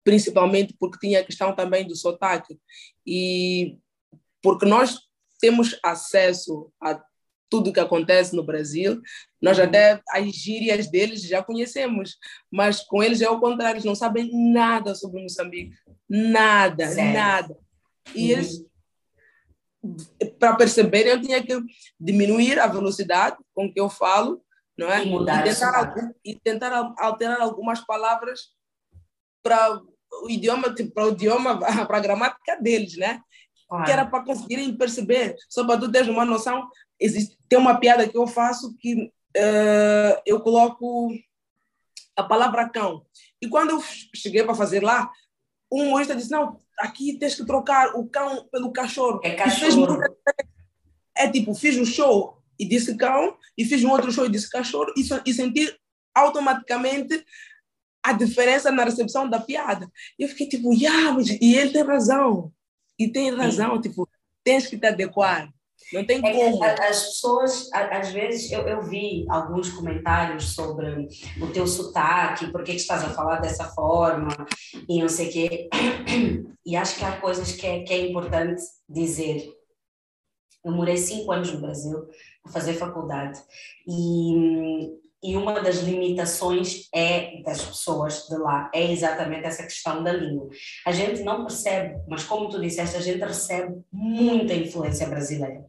[0.03, 2.59] Principalmente porque tinha a questão também do sotaque.
[3.07, 3.79] E
[4.43, 4.99] porque nós
[5.41, 7.01] temos acesso a
[7.49, 9.01] tudo que acontece no Brasil.
[9.41, 9.65] Nós uhum.
[9.65, 12.19] até as gírias deles já conhecemos,
[12.51, 15.73] mas com eles é o contrário, eles não sabem nada sobre Moçambique.
[16.09, 17.13] Nada, Sério?
[17.13, 17.59] nada.
[18.15, 18.39] E uhum.
[18.39, 18.67] eles,
[20.41, 21.57] para perceberem, eu tinha que
[21.99, 24.43] diminuir a velocidade com que eu falo,
[24.81, 25.05] não é?
[25.05, 28.49] E, mudar e, tentar, e tentar alterar algumas palavras
[29.43, 29.79] para
[30.23, 33.21] o idioma, tipo, para o idioma, para a gramática deles, né?
[33.69, 33.85] Claro.
[33.85, 36.67] Que era para conseguirem perceber, tu teres uma noção,
[36.99, 41.11] existe, tem uma piada que eu faço que uh, eu coloco
[42.17, 43.05] a palavra cão.
[43.41, 43.83] E quando eu
[44.15, 45.11] cheguei para fazer lá,
[45.71, 49.21] um humorista disse: Não, aqui tens que trocar o cão pelo cachorro.
[49.23, 49.99] É cachorro.
[51.17, 54.51] É tipo, fiz um show e disse cão, e fiz um outro show e disse
[54.51, 55.75] cachorro, e, e senti
[56.15, 57.25] automaticamente
[58.03, 59.91] a diferença na recepção da piada.
[60.19, 62.53] E eu fiquei tipo, yeah, e ele tem razão.
[62.99, 63.81] E tem razão, Sim.
[63.81, 64.09] tipo,
[64.45, 65.51] tens que te adequar.
[65.93, 66.63] Não tem é como.
[66.63, 71.09] As pessoas, às vezes, eu, eu vi alguns comentários sobre
[71.41, 74.29] o teu sotaque, por que estás a falar dessa forma,
[74.89, 75.69] e não sei o quê.
[76.67, 79.51] E acho que há coisas que é, que é importante dizer.
[80.63, 82.07] Eu morei cinco anos no Brasil
[82.45, 83.41] a fazer faculdade
[83.87, 84.91] e,
[85.23, 90.49] e uma das limitações é das pessoas de lá é exatamente essa questão da língua.
[90.87, 95.65] A gente não percebe, mas como tu disseste, a gente recebe muita influência brasileira.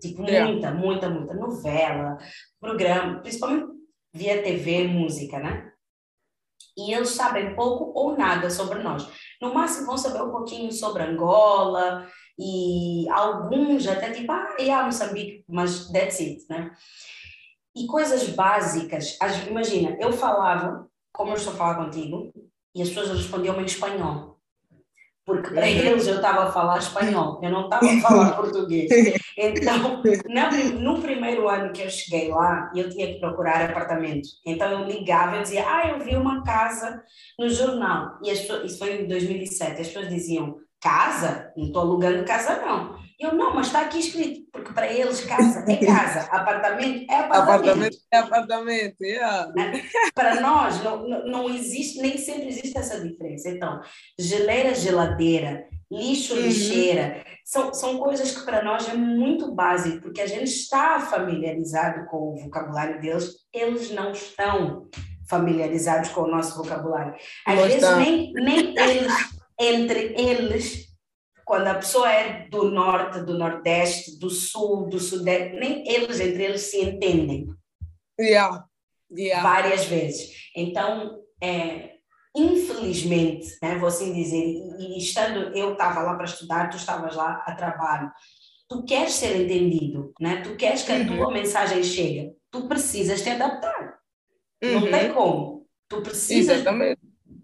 [0.00, 2.18] Tipo, muita, muita, muita novela,
[2.60, 3.66] programa, principalmente
[4.12, 5.72] via TV, música, né?
[6.76, 9.08] E eles sabem pouco ou nada sobre nós.
[9.40, 12.06] No máximo vão saber um pouquinho sobre Angola
[12.38, 16.70] e alguns até tipo, ah, é Moçambique, mas that's it, né?
[17.74, 19.18] E coisas básicas,
[19.48, 22.32] imagina, eu falava, como eu estou a falar contigo,
[22.74, 24.36] e as pessoas respondiam em espanhol
[25.26, 28.88] porque para eles eu estava a falar espanhol, eu não estava a falar português.
[29.36, 34.28] Então, na, no primeiro ano que eu cheguei lá, eu tinha que procurar apartamento.
[34.46, 37.02] Então eu ligava e dizia, ah, eu vi uma casa
[37.36, 38.16] no jornal.
[38.22, 39.80] E as, isso foi em 2007.
[39.80, 41.52] As pessoas diziam, casa?
[41.56, 42.96] Não estou alugando casa, não.
[43.18, 47.40] Eu, não, mas está aqui escrito, porque para eles casa é casa, apartamento é apartamento.
[47.40, 49.52] Apartamento é apartamento, yeah.
[49.56, 49.82] Né?
[50.14, 53.48] Para nós não, não existe, nem sempre existe essa diferença.
[53.48, 53.80] Então,
[54.18, 56.42] geleira, geladeira, lixo, uhum.
[56.42, 62.04] lixeira, são, são coisas que para nós é muito básico, porque a gente está familiarizado
[62.10, 64.90] com o vocabulário deles, eles não estão
[65.26, 67.14] familiarizados com o nosso vocabulário.
[67.46, 70.86] Às vezes nem, nem eles entre eles,
[71.44, 76.44] quando a pessoa é do norte, do nordeste, do sul, do sudeste, nem eles entre
[76.44, 77.48] eles se entendem.
[78.20, 78.66] Yeah.
[79.10, 79.42] Yeah.
[79.42, 80.50] Várias vezes.
[80.54, 81.96] Então, é,
[82.34, 87.14] infelizmente, né, vou assim dizer, e, e estando, eu estava lá para estudar, tu estavas
[87.14, 88.10] lá a trabalho,
[88.68, 90.42] tu queres ser entendido, né?
[90.42, 91.06] tu queres que a uhum.
[91.06, 93.98] tua mensagem chegue, tu precisas te adaptar.
[94.62, 94.80] Uhum.
[94.80, 95.66] Não tem como.
[95.88, 97.00] Tu precisas Exatamente.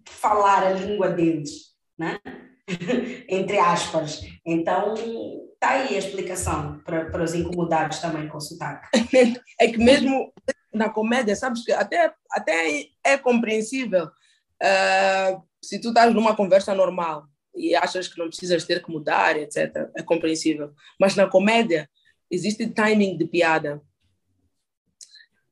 [0.07, 2.20] falar a língua deles, né?
[3.28, 4.22] entre aspas.
[4.44, 8.88] Então, está aí a explicação para, os incomodados também com sotaque.
[9.61, 10.33] é que mesmo
[10.72, 17.26] na comédia, sabes que até, até é compreensível uh, se tu estás numa conversa normal
[17.55, 19.90] e achas que não precisas ter que mudar, etc.
[19.96, 20.72] É compreensível.
[20.98, 21.88] Mas na comédia
[22.31, 23.83] existe timing de piada.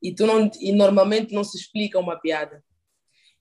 [0.02, 2.64] E, tu não, e normalmente não se explica uma piada.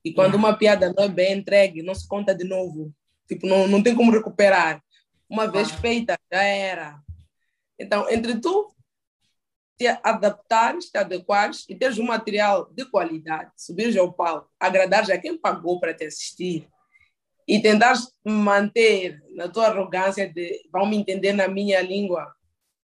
[0.03, 2.93] E quando uma piada não é bem entregue, não se conta de novo.
[3.27, 4.81] Tipo, não, não tem como recuperar.
[5.29, 6.99] Uma vez feita, já era.
[7.77, 8.73] Então, entre tu
[9.77, 15.17] te adaptares, te adequares e teres um material de qualidade, subires ao palco, agradares a
[15.17, 16.67] quem pagou para te assistir
[17.47, 22.31] e tentares manter na tua arrogância de vão me entender na minha língua,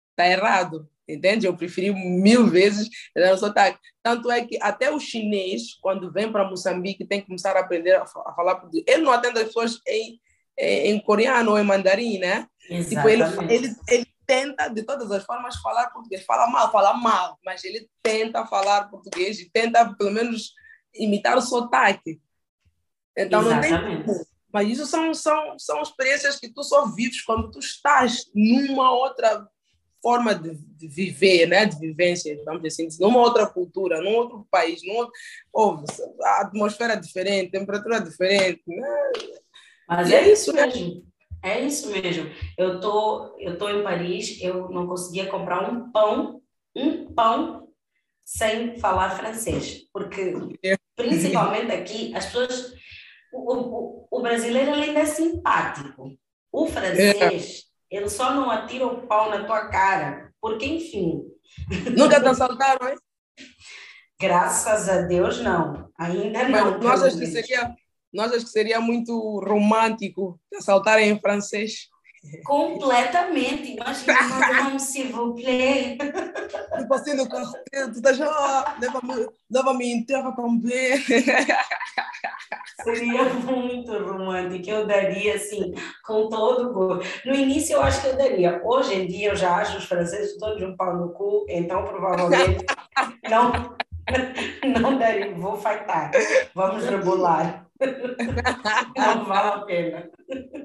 [0.10, 0.90] está errado.
[1.08, 1.46] Entende?
[1.46, 3.80] Eu preferi mil vezes o sotaque.
[4.02, 7.96] Tanto é que até o chinês, quando vem para Moçambique, tem que começar a aprender
[7.96, 8.86] a, falar português.
[8.88, 10.20] Ele não atende as pessoas em,
[10.58, 12.48] em, em coreano ou em mandarim, né?
[12.90, 16.26] Tipo, ele, ele, ele tenta, de todas as formas, falar português.
[16.26, 20.54] Fala mal, fala mal, mas ele tenta falar português e tenta, pelo menos,
[20.94, 22.20] imitar o sotaque.
[23.16, 24.08] Então, Exatamente.
[24.08, 28.26] não tem Mas isso são, são, são experiências que tu só vives quando tu estás
[28.34, 29.48] numa outra
[30.06, 31.66] forma de, de viver, né?
[31.66, 35.12] de vivência, vamos dizer assim, numa outra cultura, num outro país, num outro...
[35.52, 35.80] Oh,
[36.22, 38.62] a atmosfera é diferente, temperatura é diferente.
[38.68, 38.88] Né?
[39.90, 41.04] Mas é, é isso mesmo.
[41.42, 42.30] É isso mesmo.
[42.56, 46.40] Eu tô, eu tô em Paris, eu não conseguia comprar um pão,
[46.76, 47.70] um pão
[48.24, 50.36] sem falar francês, porque
[50.96, 52.74] principalmente aqui as pessoas,
[53.34, 56.16] o, o, o brasileiro ainda é simpático,
[56.52, 57.75] o francês é.
[57.90, 61.22] Ele só não atira o pau na tua cara, porque enfim.
[61.96, 62.98] Nunca te assaltaram, hein?
[64.20, 66.80] Graças a Deus não, ainda não.
[66.80, 67.76] Mas tu que seria
[68.16, 71.90] nós acho que seria muito romântico assaltarem em francês.
[72.44, 73.74] Completamente.
[73.74, 75.98] Imagina, madame, s'il vous plaît.
[75.98, 78.78] Tu passei no carro, tu estás lá,
[79.50, 80.98] leva-me terra também.
[82.84, 84.70] Seria muito romântico.
[84.70, 85.74] Eu daria, assim,
[86.06, 88.62] com todo o No início, eu acho que eu daria.
[88.64, 92.66] Hoje em dia, eu já acho os franceses todos um pau no cu, então provavelmente
[93.30, 93.76] não,
[94.82, 95.34] não daria.
[95.36, 96.12] Vou fightar.
[96.54, 97.66] Vamos rebolar.
[98.96, 100.10] Não vale a pena.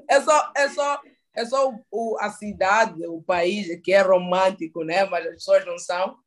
[0.09, 1.01] É só, é só,
[1.35, 5.05] é só o, o, a cidade, o país que é romântico, né?
[5.05, 6.17] mas as pessoas não são.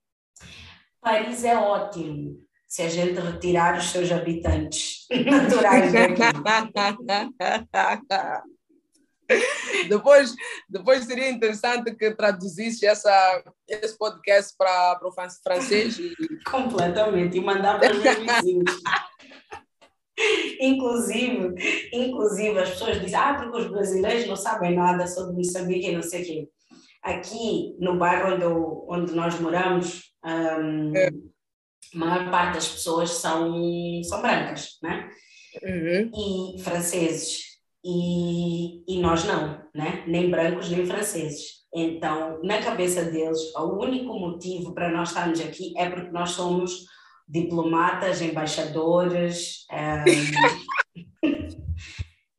[1.00, 6.22] Paris é ótimo se a gente retirar os seus habitantes naturais daqui.
[9.88, 10.34] depois,
[10.68, 15.12] depois seria interessante que traduzisse essa, esse podcast para o
[15.42, 15.98] francês.
[16.50, 18.82] Completamente, e mandar para os vizinhos.
[20.60, 21.54] Inclusive,
[21.92, 26.02] inclusive, as pessoas dizem, ah, porque os brasileiros não sabem nada sobre Moçambique e não
[26.02, 26.48] sei o quê.
[27.02, 31.08] Aqui, no bairro onde, eu, onde nós moramos, um, é.
[31.08, 33.60] a maior parte das pessoas são,
[34.04, 35.10] são brancas, né?
[35.62, 36.10] Uhum.
[36.56, 37.54] E franceses.
[37.84, 40.04] E, e nós não, né?
[40.06, 41.64] Nem brancos, nem franceses.
[41.74, 46.86] Então, na cabeça deles, o único motivo para nós estarmos aqui é porque nós somos
[47.26, 49.66] diplomatas, embaixadores.
[49.72, 50.04] Um...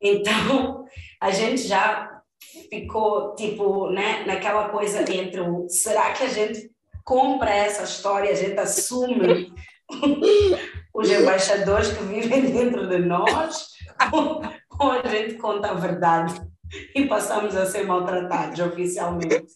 [0.00, 0.84] então,
[1.20, 2.22] a gente já
[2.70, 6.70] ficou, tipo, né, naquela coisa entre o será que a gente
[7.04, 9.52] compra essa história, a gente assume
[10.94, 13.68] os embaixadores que vivem dentro de nós,
[14.12, 14.42] ou,
[14.78, 16.34] ou a gente conta a verdade
[16.94, 19.46] e passamos a ser maltratados oficialmente.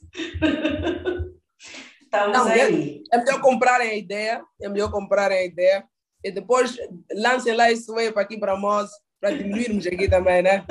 [2.11, 3.05] Estamos não, aí.
[3.13, 5.85] É, é melhor comprarem a ideia, é melhor comprarem a ideia
[6.25, 6.77] e depois
[7.15, 8.91] lancem lá aí para aqui para nós,
[9.21, 10.67] para diminuirmos aqui também, né?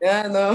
[0.00, 0.52] É, não.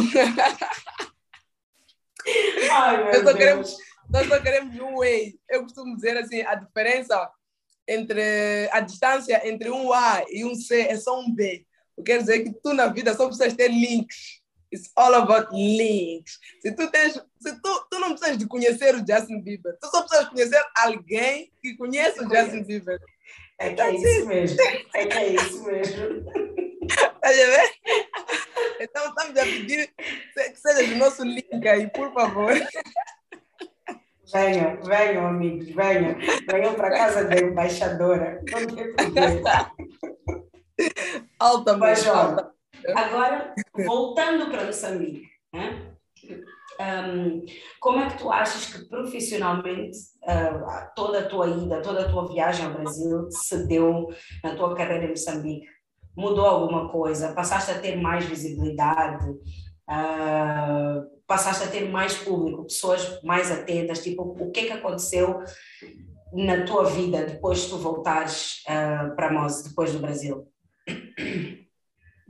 [2.72, 3.78] Ai, nós, só queremos,
[4.10, 5.36] nós só queremos um way.
[5.50, 7.30] Eu costumo dizer assim, a diferença
[7.86, 11.66] entre a distância entre um A e um C é só um B.
[11.98, 14.42] O que quer dizer que tu na vida só precisas ter links
[14.74, 16.40] It's all about links.
[16.60, 20.02] Se tu tens, se tu, tu não precisas de conhecer o Justin Bieber, tu só
[20.02, 23.00] precisas conhecer alguém que conhece o Justin Bieber.
[23.60, 24.58] É que é isso mesmo.
[24.96, 26.26] É que é isso mesmo.
[26.84, 27.72] Estás a ver?
[28.80, 32.54] Então, estamos a pedir que seja do nosso link aí, por favor.
[34.34, 36.18] Venham, venham, amigos, venham.
[36.50, 38.42] Venham para a casa da embaixadora.
[38.50, 39.72] Não tem problema.
[41.40, 42.52] Alta, Mas, olha,
[42.96, 43.54] agora,
[43.86, 45.94] voltando para Moçambique, né?
[46.80, 47.46] Um,
[47.80, 52.28] como é que tu achas que profissionalmente uh, toda a tua ida, toda a tua
[52.28, 54.08] viagem ao Brasil se deu
[54.44, 55.68] na tua carreira em Moçambique?
[56.16, 57.34] Mudou alguma coisa?
[57.34, 59.30] Passaste a ter mais visibilidade?
[59.90, 64.04] Uh, passaste a ter mais público, pessoas mais atentas?
[64.04, 65.44] Tipo, o que é que aconteceu
[66.32, 70.48] na tua vida depois de tu voltares uh, para Mose, depois do Brasil?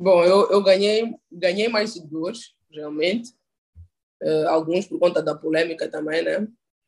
[0.04, 3.32] Bom, eu, eu ganhei, ganhei mais seguidores, realmente
[4.22, 6.45] uh, alguns por conta da polêmica também, né?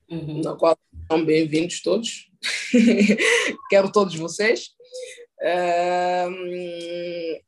[0.10, 0.42] Uhum.
[0.42, 0.78] Na qual
[1.10, 2.30] são bem-vindos todos.
[3.70, 4.72] Quero todos vocês.
[5.40, 6.28] Uh,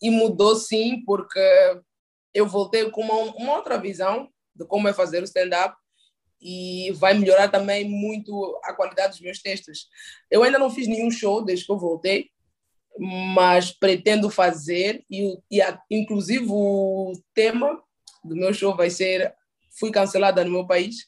[0.02, 1.38] e mudou sim, porque
[2.34, 5.76] eu voltei com uma, uma outra visão de como é fazer o stand-up
[6.40, 9.90] e vai melhorar também muito a qualidade dos meus textos.
[10.32, 12.30] Eu ainda não fiz nenhum show desde que eu voltei,
[13.00, 17.82] mas pretendo fazer e, e a, inclusive o tema
[18.24, 19.34] do meu show vai ser
[19.80, 21.08] fui cancelada no meu país,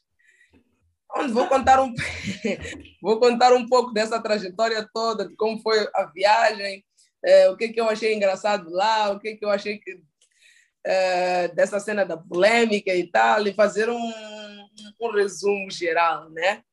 [1.15, 1.93] onde vou contar um
[3.01, 6.83] vou contar um pouco dessa trajetória toda, de como foi a viagem,
[7.23, 9.99] é, o que que eu achei engraçado lá, o que que eu achei que,
[10.85, 14.11] é, dessa cena da polêmica e tal, e fazer um,
[15.01, 16.63] um resumo geral, né?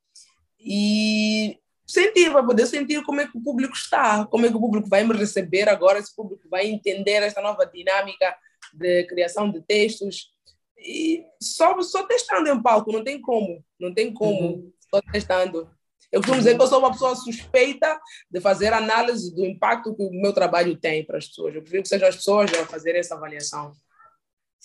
[0.60, 4.60] E sentir, para poder sentir como é que o público está, como é que o
[4.60, 8.36] público vai me receber agora, se o público vai entender esta nova dinâmica
[8.74, 10.34] de criação de textos,
[10.78, 14.72] e só, só testando em palco, não tem como, não tem como, uhum.
[14.90, 15.70] só testando.
[16.12, 17.98] Eu costumo dizer que eu sou uma pessoa suspeita
[18.30, 21.54] de fazer análise do impacto que o meu trabalho tem para as pessoas.
[21.54, 23.72] Eu prefiro que sejam as pessoas a fazer essa avaliação.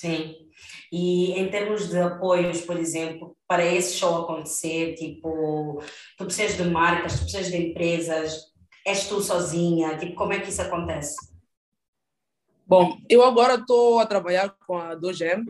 [0.02, 0.36] Sim.
[0.92, 5.82] E em termos de apoios, por exemplo, para esse show acontecer, tipo,
[6.18, 8.52] tu precisas de marcas, tu precisas de empresas,
[8.86, 11.16] és tu sozinha, tipo, como é que isso acontece?
[12.66, 15.46] Bom, eu agora estou a trabalhar com a 2M,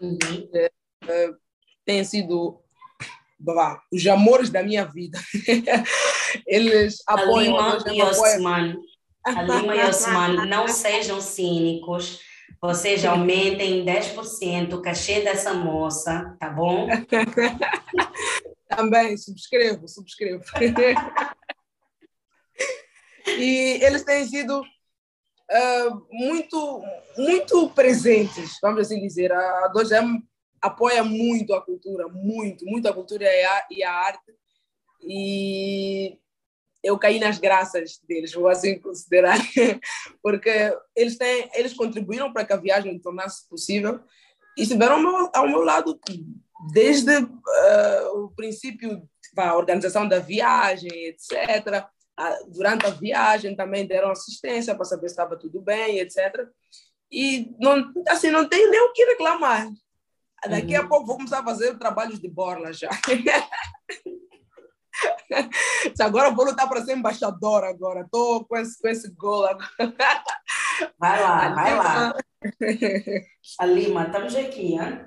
[0.00, 0.48] Uhum.
[0.52, 0.70] É,
[1.08, 1.30] é,
[1.84, 2.60] têm sido
[3.92, 5.18] os amores da minha vida.
[6.46, 7.58] Eles apoiam.
[7.58, 8.76] A Lima e Osman.
[9.24, 12.20] A Lima e Osman, não sejam cínicos.
[12.66, 16.88] Vocês aumentem 10% o cachê dessa moça, tá bom?
[18.68, 20.42] Também, subscrevo, subscrevo.
[23.38, 26.82] e eles têm sido uh, muito,
[27.16, 29.30] muito presentes, vamos assim dizer.
[29.30, 30.20] A 2M
[30.60, 34.34] apoia muito a cultura, muito, muito a cultura e a, e a arte.
[35.02, 36.18] E
[36.86, 39.38] eu caí nas graças deles, vou assim considerar,
[40.22, 44.00] porque eles, têm, eles contribuíram para que a viagem tornasse possível
[44.56, 45.98] e estiveram ao meu, ao meu lado
[46.72, 49.02] desde uh, o princípio,
[49.36, 51.86] a organização da viagem, etc
[52.48, 56.48] durante a viagem também deram assistência para saber se estava tudo bem, etc.
[57.10, 59.68] E não, assim, não tenho nem o que reclamar.
[60.48, 60.84] Daqui uhum.
[60.84, 62.88] a pouco vou começar a fazer trabalhos de borla já.
[66.00, 68.02] agora vou lutar para ser embaixadora agora.
[68.02, 69.70] Estou com esse, com esse gol agora.
[70.98, 72.14] Vai lá, vai lá.
[73.58, 75.06] A Lima, estamos aqui, hein?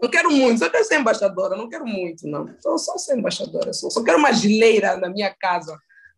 [0.00, 2.46] Não quero muito, só quero ser embaixadora, não quero muito, não.
[2.60, 5.76] Só, só ser embaixadora, só, só quero uma geleira na minha casa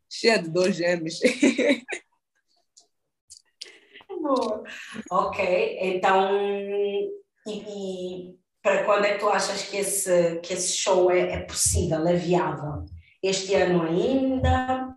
[0.08, 1.20] cheia de dois gêmeos.
[5.10, 7.10] ok, então, e,
[7.46, 12.06] e, para quando é que tu achas que esse, que esse show é, é possível,
[12.06, 12.84] é viável?
[13.22, 14.96] Este ano ainda?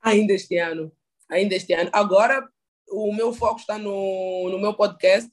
[0.00, 0.92] Ainda este ano,
[1.28, 1.90] ainda este ano.
[1.92, 2.48] Agora,
[2.90, 5.28] o meu foco está no, no meu podcast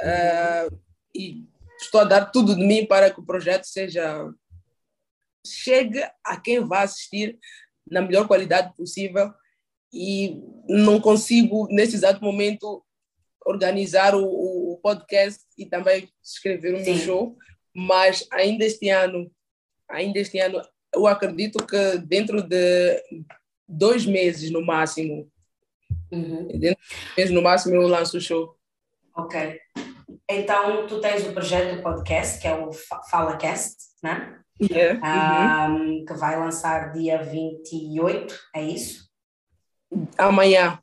[0.00, 0.78] uh,
[1.14, 1.46] e
[1.80, 4.28] estou a dar tudo de mim para que o projeto seja
[5.46, 7.38] chegue a quem vai assistir
[7.90, 9.32] na melhor qualidade possível
[9.92, 12.84] e não consigo, nesse exato momento,
[13.46, 17.36] organizar o, o podcast e também escrever o meu show,
[17.74, 19.30] mas ainda este ano,
[19.88, 20.60] ainda este ano,
[20.94, 23.02] eu acredito que dentro de
[23.68, 25.30] dois meses no máximo,
[26.10, 26.46] uhum.
[26.46, 28.56] dentro de dois meses no máximo eu lanço o show.
[29.14, 29.60] Ok.
[30.30, 32.70] Então, tu tens o projeto do podcast, que é o
[33.10, 34.38] FalaCast, né?
[34.60, 35.68] Yeah.
[35.70, 39.08] Um, que vai lançar dia 28, é isso?
[40.16, 40.78] Amanhã.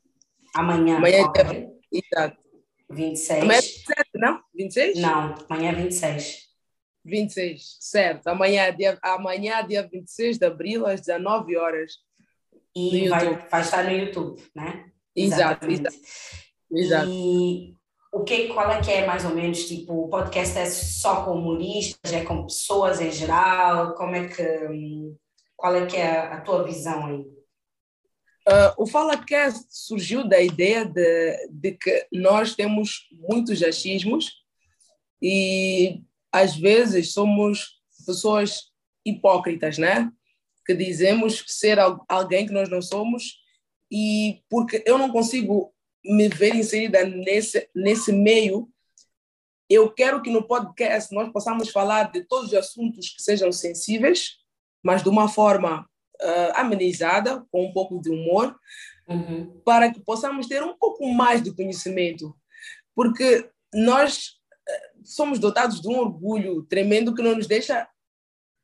[0.54, 0.96] Amanhã.
[0.96, 1.42] Amanhã okay.
[1.44, 2.45] é Exato.
[2.90, 3.42] 26.
[3.42, 4.40] Amanhã é 27, não?
[4.54, 4.98] 26?
[4.98, 6.46] Não, amanhã é 26.
[7.04, 8.26] 26, certo.
[8.26, 11.92] Amanhã, dia, amanhã, dia 26 de abril, às 19 horas.
[12.74, 14.90] E vai, vai estar no YouTube, né?
[15.14, 15.96] Exato, exato.
[16.70, 17.08] exato.
[17.08, 17.76] E
[18.12, 21.32] o que, qual é que é mais ou menos, tipo, o podcast é só com
[21.32, 25.16] humoristas, é com pessoas em geral, como é que, hum,
[25.54, 27.24] qual é que é a, tua visão aí?
[28.48, 34.44] Uh, o FalaCast surgiu da ideia de, de que nós temos muitos achismos
[35.20, 38.70] e às vezes somos pessoas
[39.04, 40.12] hipócritas, né?
[40.64, 41.78] Que dizemos ser
[42.08, 43.40] alguém que nós não somos
[43.90, 45.74] e porque eu não consigo
[46.04, 48.70] me ver inserida nesse, nesse meio,
[49.68, 54.36] eu quero que no podcast nós possamos falar de todos os assuntos que sejam sensíveis,
[54.84, 55.88] mas de uma forma
[56.22, 58.58] uh, amenizada, com um pouco de humor,
[59.08, 59.60] uhum.
[59.64, 62.34] para que possamos ter um pouco mais de conhecimento.
[62.94, 64.28] Porque nós
[64.68, 67.88] uh, somos dotados de um orgulho tremendo que não nos deixa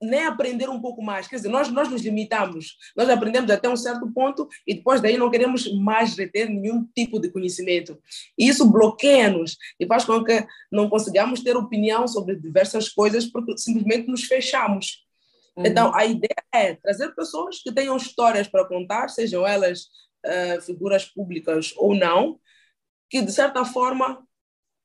[0.03, 1.29] nem aprender um pouco mais.
[1.29, 5.17] Quer dizer, nós, nós nos limitamos, nós aprendemos até um certo ponto e depois daí
[5.17, 7.97] não queremos mais reter nenhum tipo de conhecimento.
[8.37, 13.57] E isso bloqueia-nos e faz com que não consigamos ter opinião sobre diversas coisas porque
[13.57, 15.07] simplesmente nos fechamos.
[15.57, 15.67] Uhum.
[15.67, 19.85] Então, a ideia é trazer pessoas que tenham histórias para contar, sejam elas
[20.25, 22.39] uh, figuras públicas ou não,
[23.11, 24.27] que de certa forma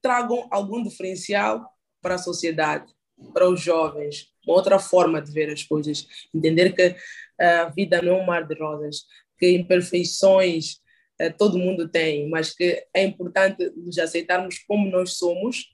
[0.01, 1.65] tragam algum diferencial
[2.01, 2.93] para a sociedade,
[3.33, 6.95] para os jovens, uma outra forma de ver as coisas, entender que
[7.39, 9.05] a vida não é um mar de rosas,
[9.37, 10.79] que imperfeições
[11.19, 15.65] eh, todo mundo tem, mas que é importante nos aceitarmos como nós somos,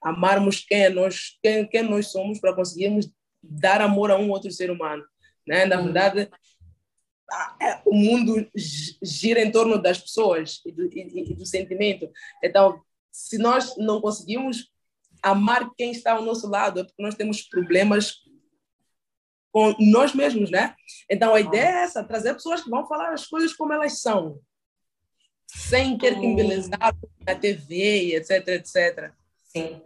[0.00, 3.10] amarmos quem, é nós, quem, quem nós somos para conseguirmos
[3.42, 5.04] dar amor a um outro ser humano.
[5.46, 5.64] Né?
[5.66, 6.30] Na verdade,
[7.60, 8.46] é, o mundo
[9.02, 12.10] gira em torno das pessoas e do, e, e do sentimento.
[12.42, 12.80] Então,
[13.10, 14.70] se nós não conseguimos
[15.22, 18.22] amar quem está ao nosso lado, é porque nós temos problemas
[19.52, 20.74] com nós mesmos, né?
[21.08, 24.40] Então a ideia é essa, trazer pessoas que vão falar as coisas como elas são,
[25.46, 29.12] sem ter que embelezar na TV, etc, etc.
[29.44, 29.82] Sim.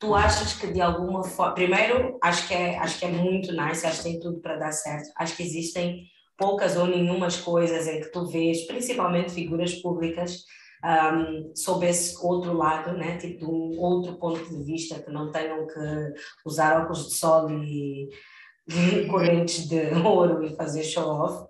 [0.00, 3.86] Tu achas que de alguma forma, primeiro, acho que é, acho que é muito nice,
[3.86, 5.10] acho que tem tudo para dar certo.
[5.16, 6.04] Acho que existem
[6.36, 10.44] poucas ou nenhumas coisas em que tu vês, principalmente figuras públicas,
[10.84, 13.16] um, sob esse outro lado, né?
[13.16, 16.12] tipo de um outro ponto de vista, que não tenham que
[16.44, 18.10] usar óculos de sol e,
[19.10, 21.46] correntes de ouro e fazer show-off.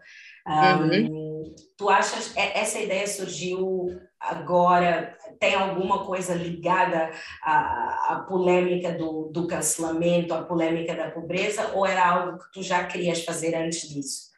[0.47, 1.55] Um, uhum.
[1.76, 3.88] Tu achas é, essa ideia surgiu
[4.20, 5.16] agora?
[5.39, 7.11] Tem alguma coisa ligada
[7.43, 12.62] à, à polêmica do, do cancelamento, à polêmica da pobreza, ou era algo que tu
[12.62, 14.32] já querias fazer antes disso?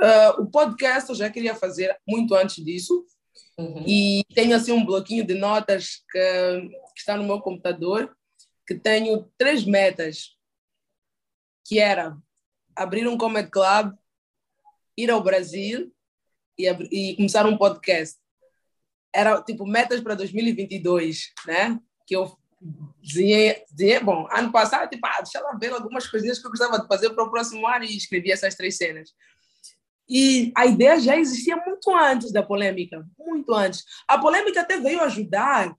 [0.00, 3.06] Uh, o podcast eu já queria fazer muito antes disso,
[3.58, 3.84] Uhum.
[3.86, 8.14] E tenho assim um bloquinho de notas que, que, está no meu computador,
[8.66, 10.36] que tenho três metas,
[11.64, 12.16] que era
[12.74, 13.94] abrir um comedy club,
[14.96, 15.90] ir ao Brasil
[16.58, 18.18] e, e começar um podcast.
[19.16, 21.78] Era tipo metas para 2022, né?
[22.06, 22.36] Que eu
[23.02, 23.64] desenhei,
[24.02, 27.10] bom, ano passado, tipo, ah, deixa lá ver algumas coisinhas que eu gostava de fazer
[27.10, 29.10] para o próximo ano e escrevi essas três cenas.
[30.08, 33.84] E a ideia já existia muito antes da polêmica, muito antes.
[34.06, 35.74] A polêmica até veio ajudar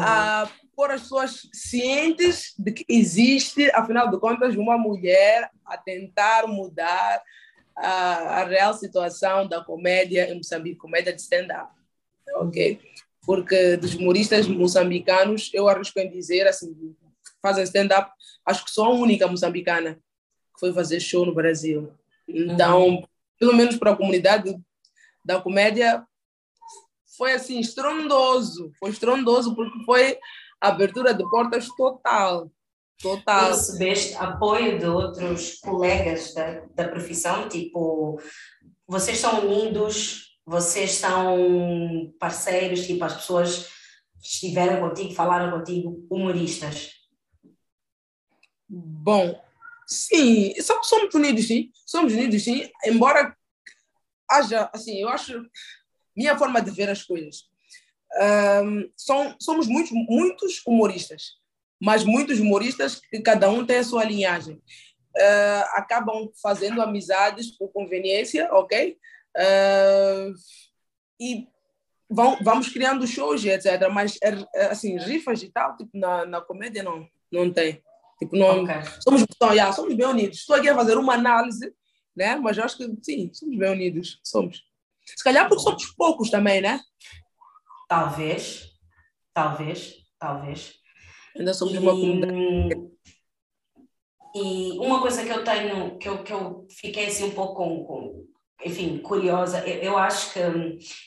[0.00, 6.46] a pôr as pessoas cientes de que existe, afinal de contas, uma mulher a tentar
[6.46, 7.22] mudar
[7.76, 11.81] a, a real situação da comédia em Moçambique, comédia de stand-up.
[12.36, 12.80] Ok?
[13.24, 16.94] Porque dos humoristas moçambicanos, eu arrisco em dizer, assim,
[17.40, 18.10] fazem stand-up,
[18.44, 21.92] acho que sou a única moçambicana que foi fazer show no Brasil.
[22.28, 23.04] Então, uhum
[23.42, 24.56] pelo menos para a comunidade
[25.24, 26.06] da comédia,
[27.18, 28.70] foi assim, estrondoso.
[28.78, 30.16] Foi estrondoso porque foi
[30.60, 32.52] abertura de portas total.
[33.00, 33.48] Total.
[33.48, 37.48] Recebeste apoio de outros colegas da, da profissão?
[37.48, 38.22] Tipo,
[38.86, 43.70] vocês são unidos, vocês são parceiros, tipo, as pessoas
[44.22, 46.92] estiveram contigo, falaram contigo, humoristas?
[48.68, 49.40] Bom,
[49.92, 51.70] Sim, somos, unidos, sim.
[51.84, 52.66] Somos unidos, sim.
[52.86, 53.36] Embora
[54.28, 55.44] haja, assim, eu acho,
[56.16, 57.44] minha forma de ver as coisas.
[58.64, 61.34] Um, são, somos muitos, muitos humoristas,
[61.80, 64.54] mas muitos humoristas que cada um tem a sua linhagem.
[65.14, 68.96] Uh, acabam fazendo amizades por conveniência, ok?
[69.36, 70.34] Uh,
[71.20, 71.48] e
[72.10, 73.88] vão, vamos criando shows, etc.
[73.90, 74.18] Mas,
[74.70, 77.82] assim, rifas e tal, tipo, na, na comédia não, não tem.
[78.18, 78.82] Tipo, não, okay.
[79.00, 80.38] somos, então, yeah, somos bem unidos.
[80.38, 81.74] Estou aqui a fazer uma análise,
[82.14, 82.36] né?
[82.36, 84.20] mas eu acho que sim, somos bem unidos.
[84.22, 84.62] Somos.
[85.04, 86.80] Se calhar porque somos poucos também, né?
[87.88, 88.70] Talvez,
[89.34, 90.74] talvez, talvez.
[91.36, 92.92] Ainda somos e, uma comunidade.
[94.34, 97.84] E uma coisa que eu tenho, que eu, que eu fiquei assim um pouco com,
[97.84, 98.26] com
[98.64, 99.66] enfim, curiosa.
[99.66, 100.40] Eu, eu acho que,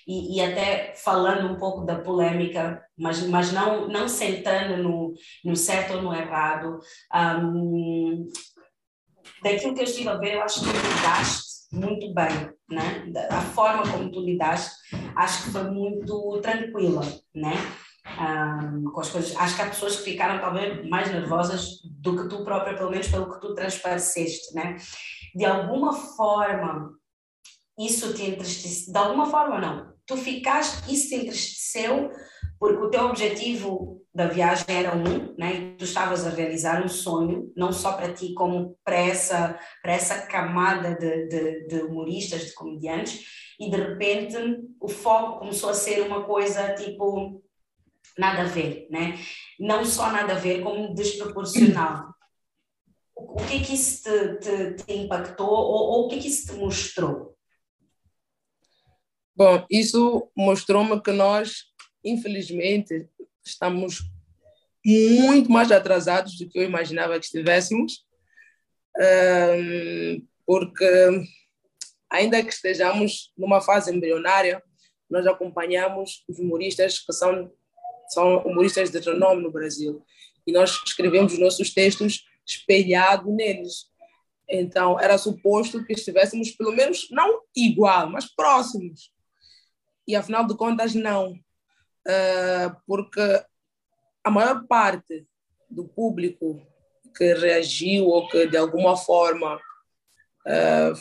[0.07, 5.55] e, e, até falando um pouco da polêmica, mas, mas não, não centrando no, no
[5.55, 6.79] certo ou no errado,
[7.13, 8.29] um,
[9.43, 13.11] daquilo que eu estive a ver, eu acho que tu lidaste muito bem, né?
[13.29, 14.75] A forma como tu lidaste,
[15.15, 17.01] acho que foi muito tranquila,
[17.33, 17.53] né?
[18.19, 19.35] Um, com as coisas.
[19.35, 23.07] Acho que há pessoas que ficaram talvez mais nervosas do que tu própria, pelo menos
[23.07, 24.77] pelo que tu transpareceste, né?
[25.33, 26.91] De alguma forma,
[27.77, 32.11] isso te entristeceu, de alguma forma não, tu ficaste, isso te entristeceu
[32.59, 35.55] porque o teu objetivo da viagem era um, né?
[35.55, 39.91] E tu estavas a realizar um sonho, não só para ti, como para essa, para
[39.91, 43.25] essa camada de, de, de humoristas, de comediantes,
[43.59, 44.37] e de repente
[44.79, 47.43] o foco começou a ser uma coisa tipo
[48.17, 49.19] nada a ver, né?
[49.59, 52.13] Não só nada a ver, como desproporcional.
[53.17, 56.27] O que é que isso te, te, te impactou ou, ou o que é que
[56.29, 57.34] isso te mostrou?
[59.37, 61.65] Bom, isso mostrou-me que nós,
[62.01, 63.05] infelizmente,
[63.45, 63.99] estamos
[64.85, 68.05] muito mais atrasados do que eu imaginava que estivéssemos,
[70.45, 70.85] porque
[72.09, 74.63] ainda que estejamos numa fase embrionária,
[75.09, 77.51] nós acompanhamos os humoristas que são,
[78.07, 80.01] são humoristas de renome no Brasil
[80.47, 83.87] e nós escrevemos os nossos textos espelhado neles.
[84.47, 89.13] Então, era suposto que estivéssemos, pelo menos, não igual, mas próximos
[90.07, 93.43] e afinal de contas não, uh, porque
[94.23, 95.27] a maior parte
[95.69, 96.61] do público
[97.15, 100.93] que reagiu ou que de alguma forma uh,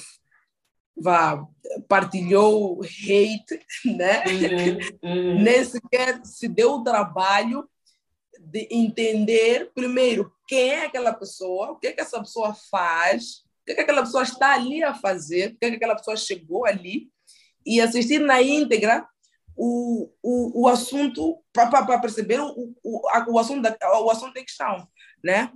[0.97, 1.47] vá,
[1.89, 4.25] partilhou hate, né?
[5.03, 5.43] Uhum, uhum.
[5.43, 7.69] nem sequer se deu o trabalho
[8.39, 13.65] de entender primeiro quem é aquela pessoa, o que, é que essa pessoa faz, o
[13.65, 16.17] que, é que aquela pessoa está ali a fazer, o que, é que aquela pessoa
[16.17, 17.11] chegou ali
[17.65, 19.07] e assistir na íntegra
[19.57, 24.45] o, o, o assunto para perceber o, o, a, o, assunto da, o assunto em
[24.45, 24.89] questão,
[25.23, 25.53] né?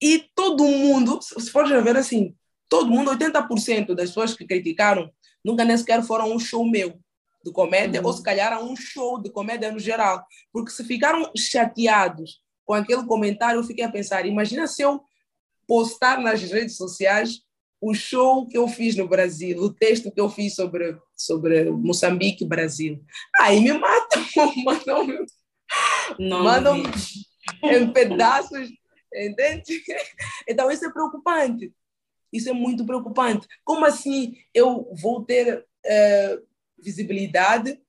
[0.00, 2.34] E todo mundo, se for ver assim,
[2.68, 5.10] todo mundo, 80% das pessoas que criticaram
[5.44, 6.98] nunca nem sequer foram um show meu
[7.44, 8.06] de comédia, uhum.
[8.06, 10.24] ou se calhar a um show de comédia no geral.
[10.52, 15.02] Porque se ficaram chateados com aquele comentário, eu fiquei a pensar, imagina se eu
[15.66, 17.42] postar nas redes sociais
[17.80, 22.44] o show que eu fiz no Brasil, o texto que eu fiz sobre, sobre Moçambique
[22.44, 23.02] e Brasil.
[23.40, 24.22] Aí me matam,
[24.64, 25.26] mandam,
[26.18, 26.82] Não mandam
[27.62, 28.68] em pedaços,
[29.14, 29.82] entende?
[30.46, 31.72] Então isso é preocupante.
[32.32, 33.48] Isso é muito preocupante.
[33.64, 36.46] Como assim eu vou ter uh,
[36.78, 37.80] visibilidade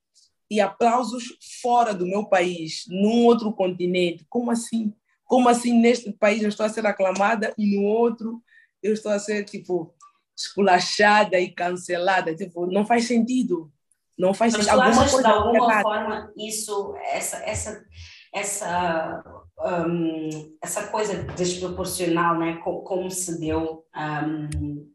[0.49, 4.25] e aplausos fora do meu país, num outro continente?
[4.29, 4.93] Como assim?
[5.25, 8.41] Como assim neste país eu estou a ser aclamada e no outro
[8.82, 9.93] eu estou a ser, tipo,
[10.36, 12.36] esculachada e cancelada.
[12.36, 13.71] Tipo, não faz sentido.
[14.17, 14.82] Não faz Mas sentido.
[14.82, 17.86] Alguma coisa de alguma forma, isso, essa, essa,
[18.34, 19.23] essa,
[19.59, 22.59] um, essa coisa desproporcional, né?
[22.63, 24.91] como, como se deu, um,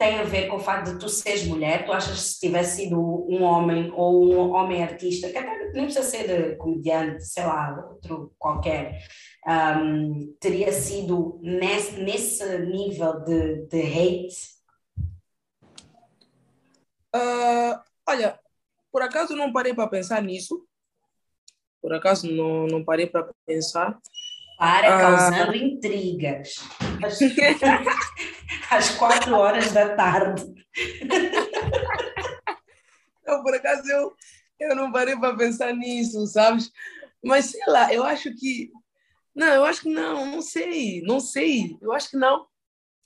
[0.00, 2.76] tem a ver com o fato de tu seres mulher, tu achas que se tivesse
[2.84, 7.86] sido um homem ou um homem artista, que até nem precisa ser comediante, sei lá,
[7.86, 9.06] outro qualquer,
[9.46, 14.36] um, teria sido nesse, nesse nível de, de hate?
[17.14, 17.78] Uh,
[18.08, 18.40] olha,
[18.90, 20.66] por acaso não parei para pensar nisso.
[21.82, 24.00] Por acaso não, não parei para pensar.
[24.60, 25.00] Para ah.
[25.00, 26.56] causando intrigas.
[27.02, 27.18] Às,
[28.70, 30.44] às quatro horas da tarde.
[33.26, 34.12] Não, por acaso eu,
[34.60, 36.70] eu não parei para pensar nisso, sabes?
[37.24, 38.70] Mas sei lá, eu acho que
[39.34, 42.46] não, eu acho que não, não sei, não sei, eu acho que não.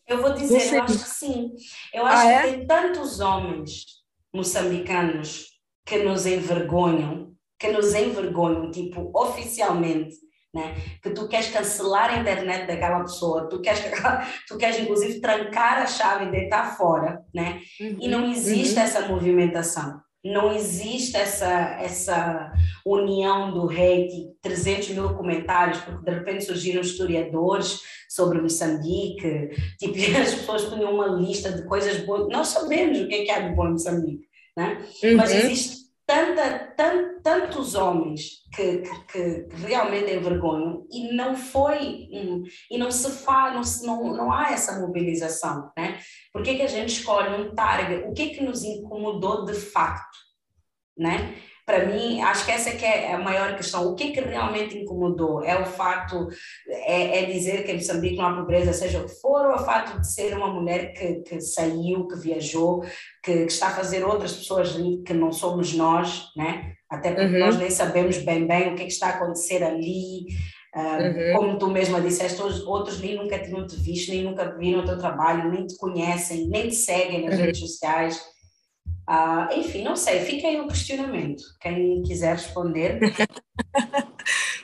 [0.08, 1.54] Eu vou dizer, eu acho que sim.
[1.92, 2.42] Eu acho ah, é?
[2.42, 3.84] que tem tantos homens
[4.32, 5.46] moçambicanos
[5.86, 10.16] que nos envergonham, que nos envergonham, tipo, oficialmente,
[10.54, 10.74] né?
[11.02, 13.80] Que tu queres cancelar a internet daquela pessoa, tu queres,
[14.46, 17.60] tu queres inclusive trancar a chave e deitar fora, né?
[17.80, 18.84] Uhum, e não existe uhum.
[18.84, 22.52] essa movimentação não existe essa, essa
[22.84, 30.34] união do hate, 300 mil comentários, porque de repente surgiram historiadores sobre Moçambique, tipo, as
[30.34, 33.54] pessoas punham uma lista de coisas boas, nós sabemos o que é que há de
[33.54, 34.26] bom em Moçambique,
[34.56, 34.78] né?
[35.02, 35.16] Uhum.
[35.16, 42.08] mas existe tanta, tant, tantos homens que, que, que, realmente envergonham e não foi,
[42.70, 45.98] e não se faz, não, não, não há essa mobilização, né?
[46.32, 48.04] Por que, que a gente escolhe um target?
[48.06, 50.18] O que que nos incomodou de facto,
[50.96, 51.34] né?
[51.66, 53.88] Para mim, acho que essa é que é a maior questão.
[53.88, 55.42] O que que realmente incomodou?
[55.42, 56.28] É o fato,
[56.68, 59.54] é, é dizer que em Moçambique não há pobreza, seja o que for, ou é
[59.54, 62.82] o fato de ser uma mulher que, que saiu, que viajou,
[63.22, 66.74] que, que, está a fazer outras pessoas que não somos nós, né?
[66.90, 67.40] Até porque uhum.
[67.40, 70.26] nós nem sabemos bem bem o que, é que está a acontecer ali.
[70.76, 71.32] Uh, uhum.
[71.36, 74.98] Como tu mesma disseste, outros nem nunca tinham te visto, nem nunca viram o teu
[74.98, 77.46] trabalho, nem te conhecem, nem te seguem nas uhum.
[77.46, 78.33] redes sociais.
[79.08, 81.42] Uh, enfim, não sei, fica aí o questionamento.
[81.60, 82.98] Quem quiser responder.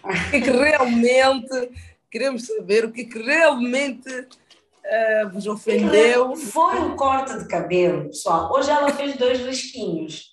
[0.02, 1.70] o que, é que realmente
[2.10, 6.34] queremos saber, o que, é que realmente uh, vos ofendeu?
[6.36, 8.50] Foi um corte de cabelo, pessoal.
[8.52, 10.30] Hoje ela fez dois risquinhos.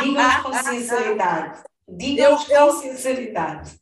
[0.00, 1.62] Digam-nos com sinceridade.
[1.88, 3.80] Digam-nos com sinceridade.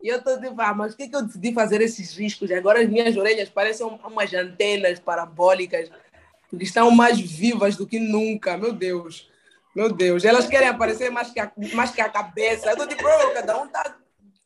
[0.00, 2.48] E eu estou tipo, ah, mas por que, que eu decidi fazer esses riscos?
[2.52, 5.90] Agora as minhas orelhas parecem umas antenas parabólicas
[6.52, 9.26] porque estão mais vivas do que nunca, meu Deus.
[9.74, 12.66] Meu Deus, elas querem aparecer mais que a, mais que a cabeça.
[12.66, 13.96] Eu estou tipo, cada um tá,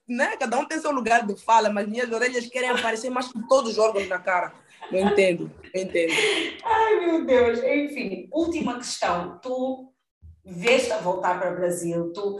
[0.09, 0.37] né?
[0.37, 3.73] Cada um tem seu lugar de fala, mas minhas orelhas querem aparecer mais que todos
[3.73, 4.53] os órgãos da cara.
[4.93, 6.13] Não entendo, não entendo.
[6.65, 7.59] Ai, meu Deus.
[7.59, 9.41] Enfim, última questão.
[9.43, 9.93] Tu
[10.45, 12.39] vês a voltar para o Brasil, tu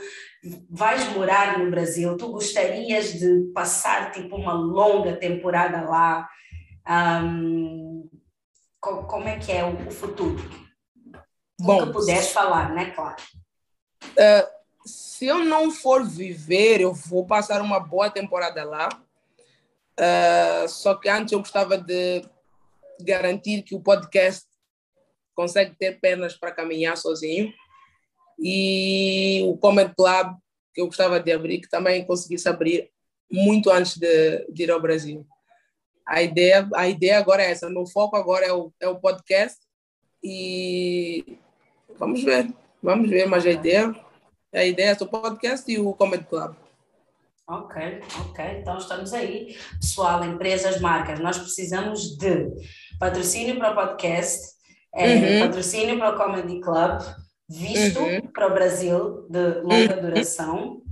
[0.71, 6.29] vais morar no Brasil, tu gostarias de passar tipo uma longa temporada lá?
[6.89, 7.86] Um,
[8.87, 10.37] como é que é o, futuro?
[11.61, 13.17] Bom, que puderes falar, né, claro.
[14.03, 14.57] Uh,
[14.87, 18.89] se eu não for viver, eu vou passar uma boa temporada lá.
[19.99, 22.23] Uh, só que antes eu gostava de
[23.01, 24.47] garantir que o podcast
[25.35, 27.53] consegue ter pernas para caminhar sozinho.
[28.39, 30.37] E o Comedy Club,
[30.75, 32.91] que eu gostava de abrir, que também conseguisse abrir
[33.31, 35.27] muito antes de, de ir ao Brasil
[36.07, 37.69] a ideia, a ideia agora é essa.
[37.69, 39.59] Meu foco agora é o, é o podcast
[40.23, 41.39] e
[41.99, 42.53] vamos ver,
[42.83, 43.95] vamos ver, mas a ideia,
[44.55, 46.55] a ideia é o podcast e o Comedy Club.
[47.49, 49.57] Ok, ok, então estamos aí.
[49.81, 52.49] Pessoal, empresas, marcas, nós precisamos de
[52.99, 54.55] patrocínio para o podcast,
[54.95, 55.41] é, uhum.
[55.47, 57.03] patrocínio para o Comedy Club,
[57.49, 58.21] visto uhum.
[58.33, 60.03] para o Brasil de longa uhum.
[60.03, 60.83] duração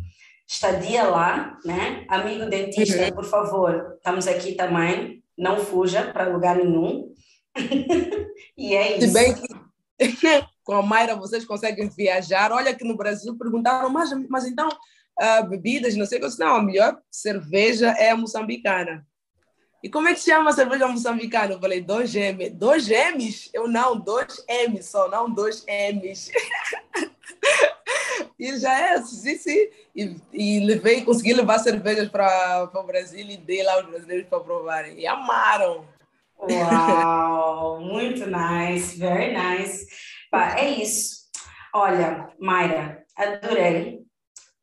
[0.46, 2.04] estadia lá, né?
[2.08, 3.12] Amigo dentista, uhum.
[3.12, 7.12] por favor, estamos aqui também, não fuja para lugar nenhum.
[8.56, 9.08] e é isso.
[9.08, 9.64] Se bem que
[10.64, 12.50] com a Mayra vocês conseguem viajar.
[12.52, 16.38] Olha aqui no Brasil perguntaram, mas, mas então uh, bebidas, não sei o que.
[16.38, 19.06] Não, a melhor cerveja é a moçambicana.
[19.82, 21.52] E como é que chama a cerveja moçambicana?
[21.52, 22.48] Eu falei, dois M.
[22.50, 23.50] Dois M's?
[23.52, 26.30] Eu não, dois M's só, não dois M's.
[28.44, 29.68] e já é, sim, sim.
[29.96, 34.40] E, e levei, consegui levar cervejas para o Brasil e dei lá os brasileiros para
[34.40, 34.98] provarem.
[34.98, 35.86] E amaram.
[36.38, 39.86] Uau, muito nice, very nice.
[40.56, 41.24] É isso.
[41.72, 44.00] Olha, Mayra, adorei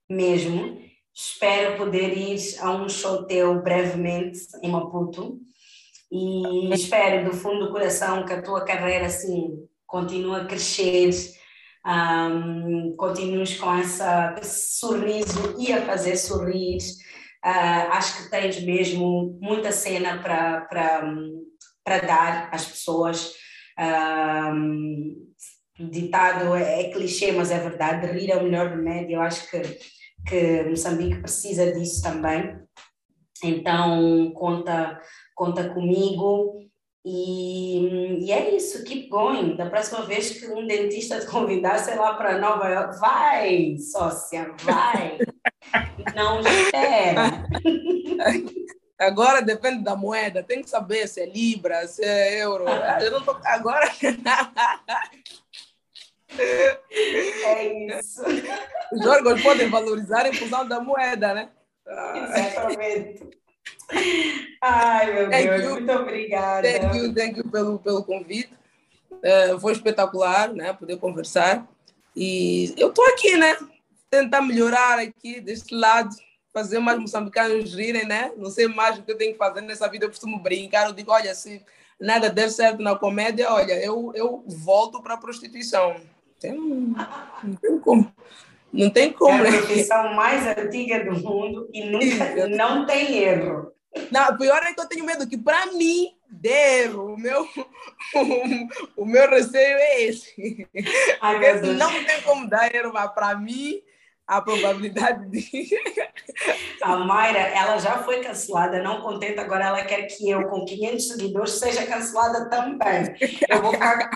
[0.09, 0.79] mesmo.
[1.13, 5.39] Espero poder ir a um show teu brevemente em Maputo
[6.11, 11.09] e espero do fundo do coração que a tua carreira assim continue a crescer,
[11.85, 16.77] um, continues com essa, esse sorriso e a fazer sorrir.
[17.43, 23.33] Uh, acho que tens mesmo muita cena para dar às pessoas.
[23.79, 25.31] Um,
[25.79, 29.15] ditado é, é clichê, mas é verdade, rir é o melhor remédio.
[29.15, 29.61] Eu acho que
[30.27, 32.59] que Moçambique precisa disso também.
[33.43, 34.99] Então, conta,
[35.35, 36.69] conta comigo.
[37.03, 39.55] E, e, é isso, keep going.
[39.55, 44.53] Da próxima vez que um dentista te convidar, sei lá, para Nova York, vai, sócia,
[44.61, 45.17] vai.
[46.15, 47.43] Não espera.
[48.99, 52.65] Agora depende da moeda, tem que saber se é Libra, se é euro.
[53.01, 53.35] Eu não tô...
[53.45, 53.89] Agora.
[56.33, 58.21] É isso.
[58.93, 61.49] Os órgãos podem valorizar em função da moeda, né?
[61.85, 63.40] Exatamente.
[64.61, 65.71] Ai, meu thank Deus, you.
[65.71, 66.67] muito obrigada.
[66.67, 68.53] Thank you, thank you pelo, pelo convite.
[69.11, 70.73] Uh, foi espetacular, né?
[70.73, 71.67] Poder conversar.
[72.15, 73.57] E eu estou aqui, né?
[74.09, 76.09] Tentar melhorar aqui deste lado,
[76.53, 78.31] fazer mais moçambicanos rirem, né?
[78.37, 80.05] Não sei mais o que eu tenho que fazer nessa vida.
[80.05, 81.63] Eu costumo brincar, eu digo, olha, se
[81.99, 85.95] nada der certo na comédia, olha, eu, eu volto para a prostituição.
[86.39, 88.13] Tem, não tem como.
[88.73, 89.43] Não tem como.
[89.45, 93.71] É a profissão mais antiga do mundo e nunca não tem erro.
[94.11, 97.13] Não, pior é que eu tenho medo que para mim dê erro.
[97.13, 100.67] O meu, o, o, meu receio é esse.
[101.21, 103.81] Ai, Porque não tem como dar mas para mim
[104.25, 105.69] a probabilidade de.
[106.81, 111.07] A Mayra, ela já foi cancelada, não contenta, agora ela quer que eu, com 500
[111.07, 113.13] seguidores, seja cancelada também.
[113.47, 114.09] Eu vou ficar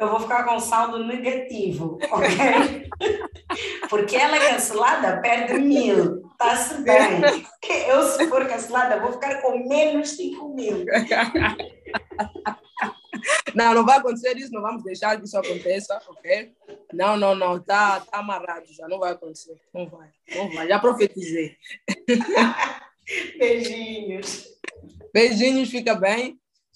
[0.00, 2.88] eu vou ficar com saldo negativo, ok?
[3.90, 7.20] Porque ela é cancelada, perde mil, está-se bem.
[7.88, 10.86] Eu, se for cancelada, vou ficar com menos 5 mil.
[13.54, 16.54] Não, não vai acontecer isso, não vamos deixar que isso aconteça, ok?
[16.92, 20.78] Não, não, não, está tá amarrado já, não vai acontecer, não vai, não vai, já
[20.78, 21.56] profetizei.
[23.38, 24.46] Beijinhos.
[25.12, 26.39] Beijinhos, fica bem.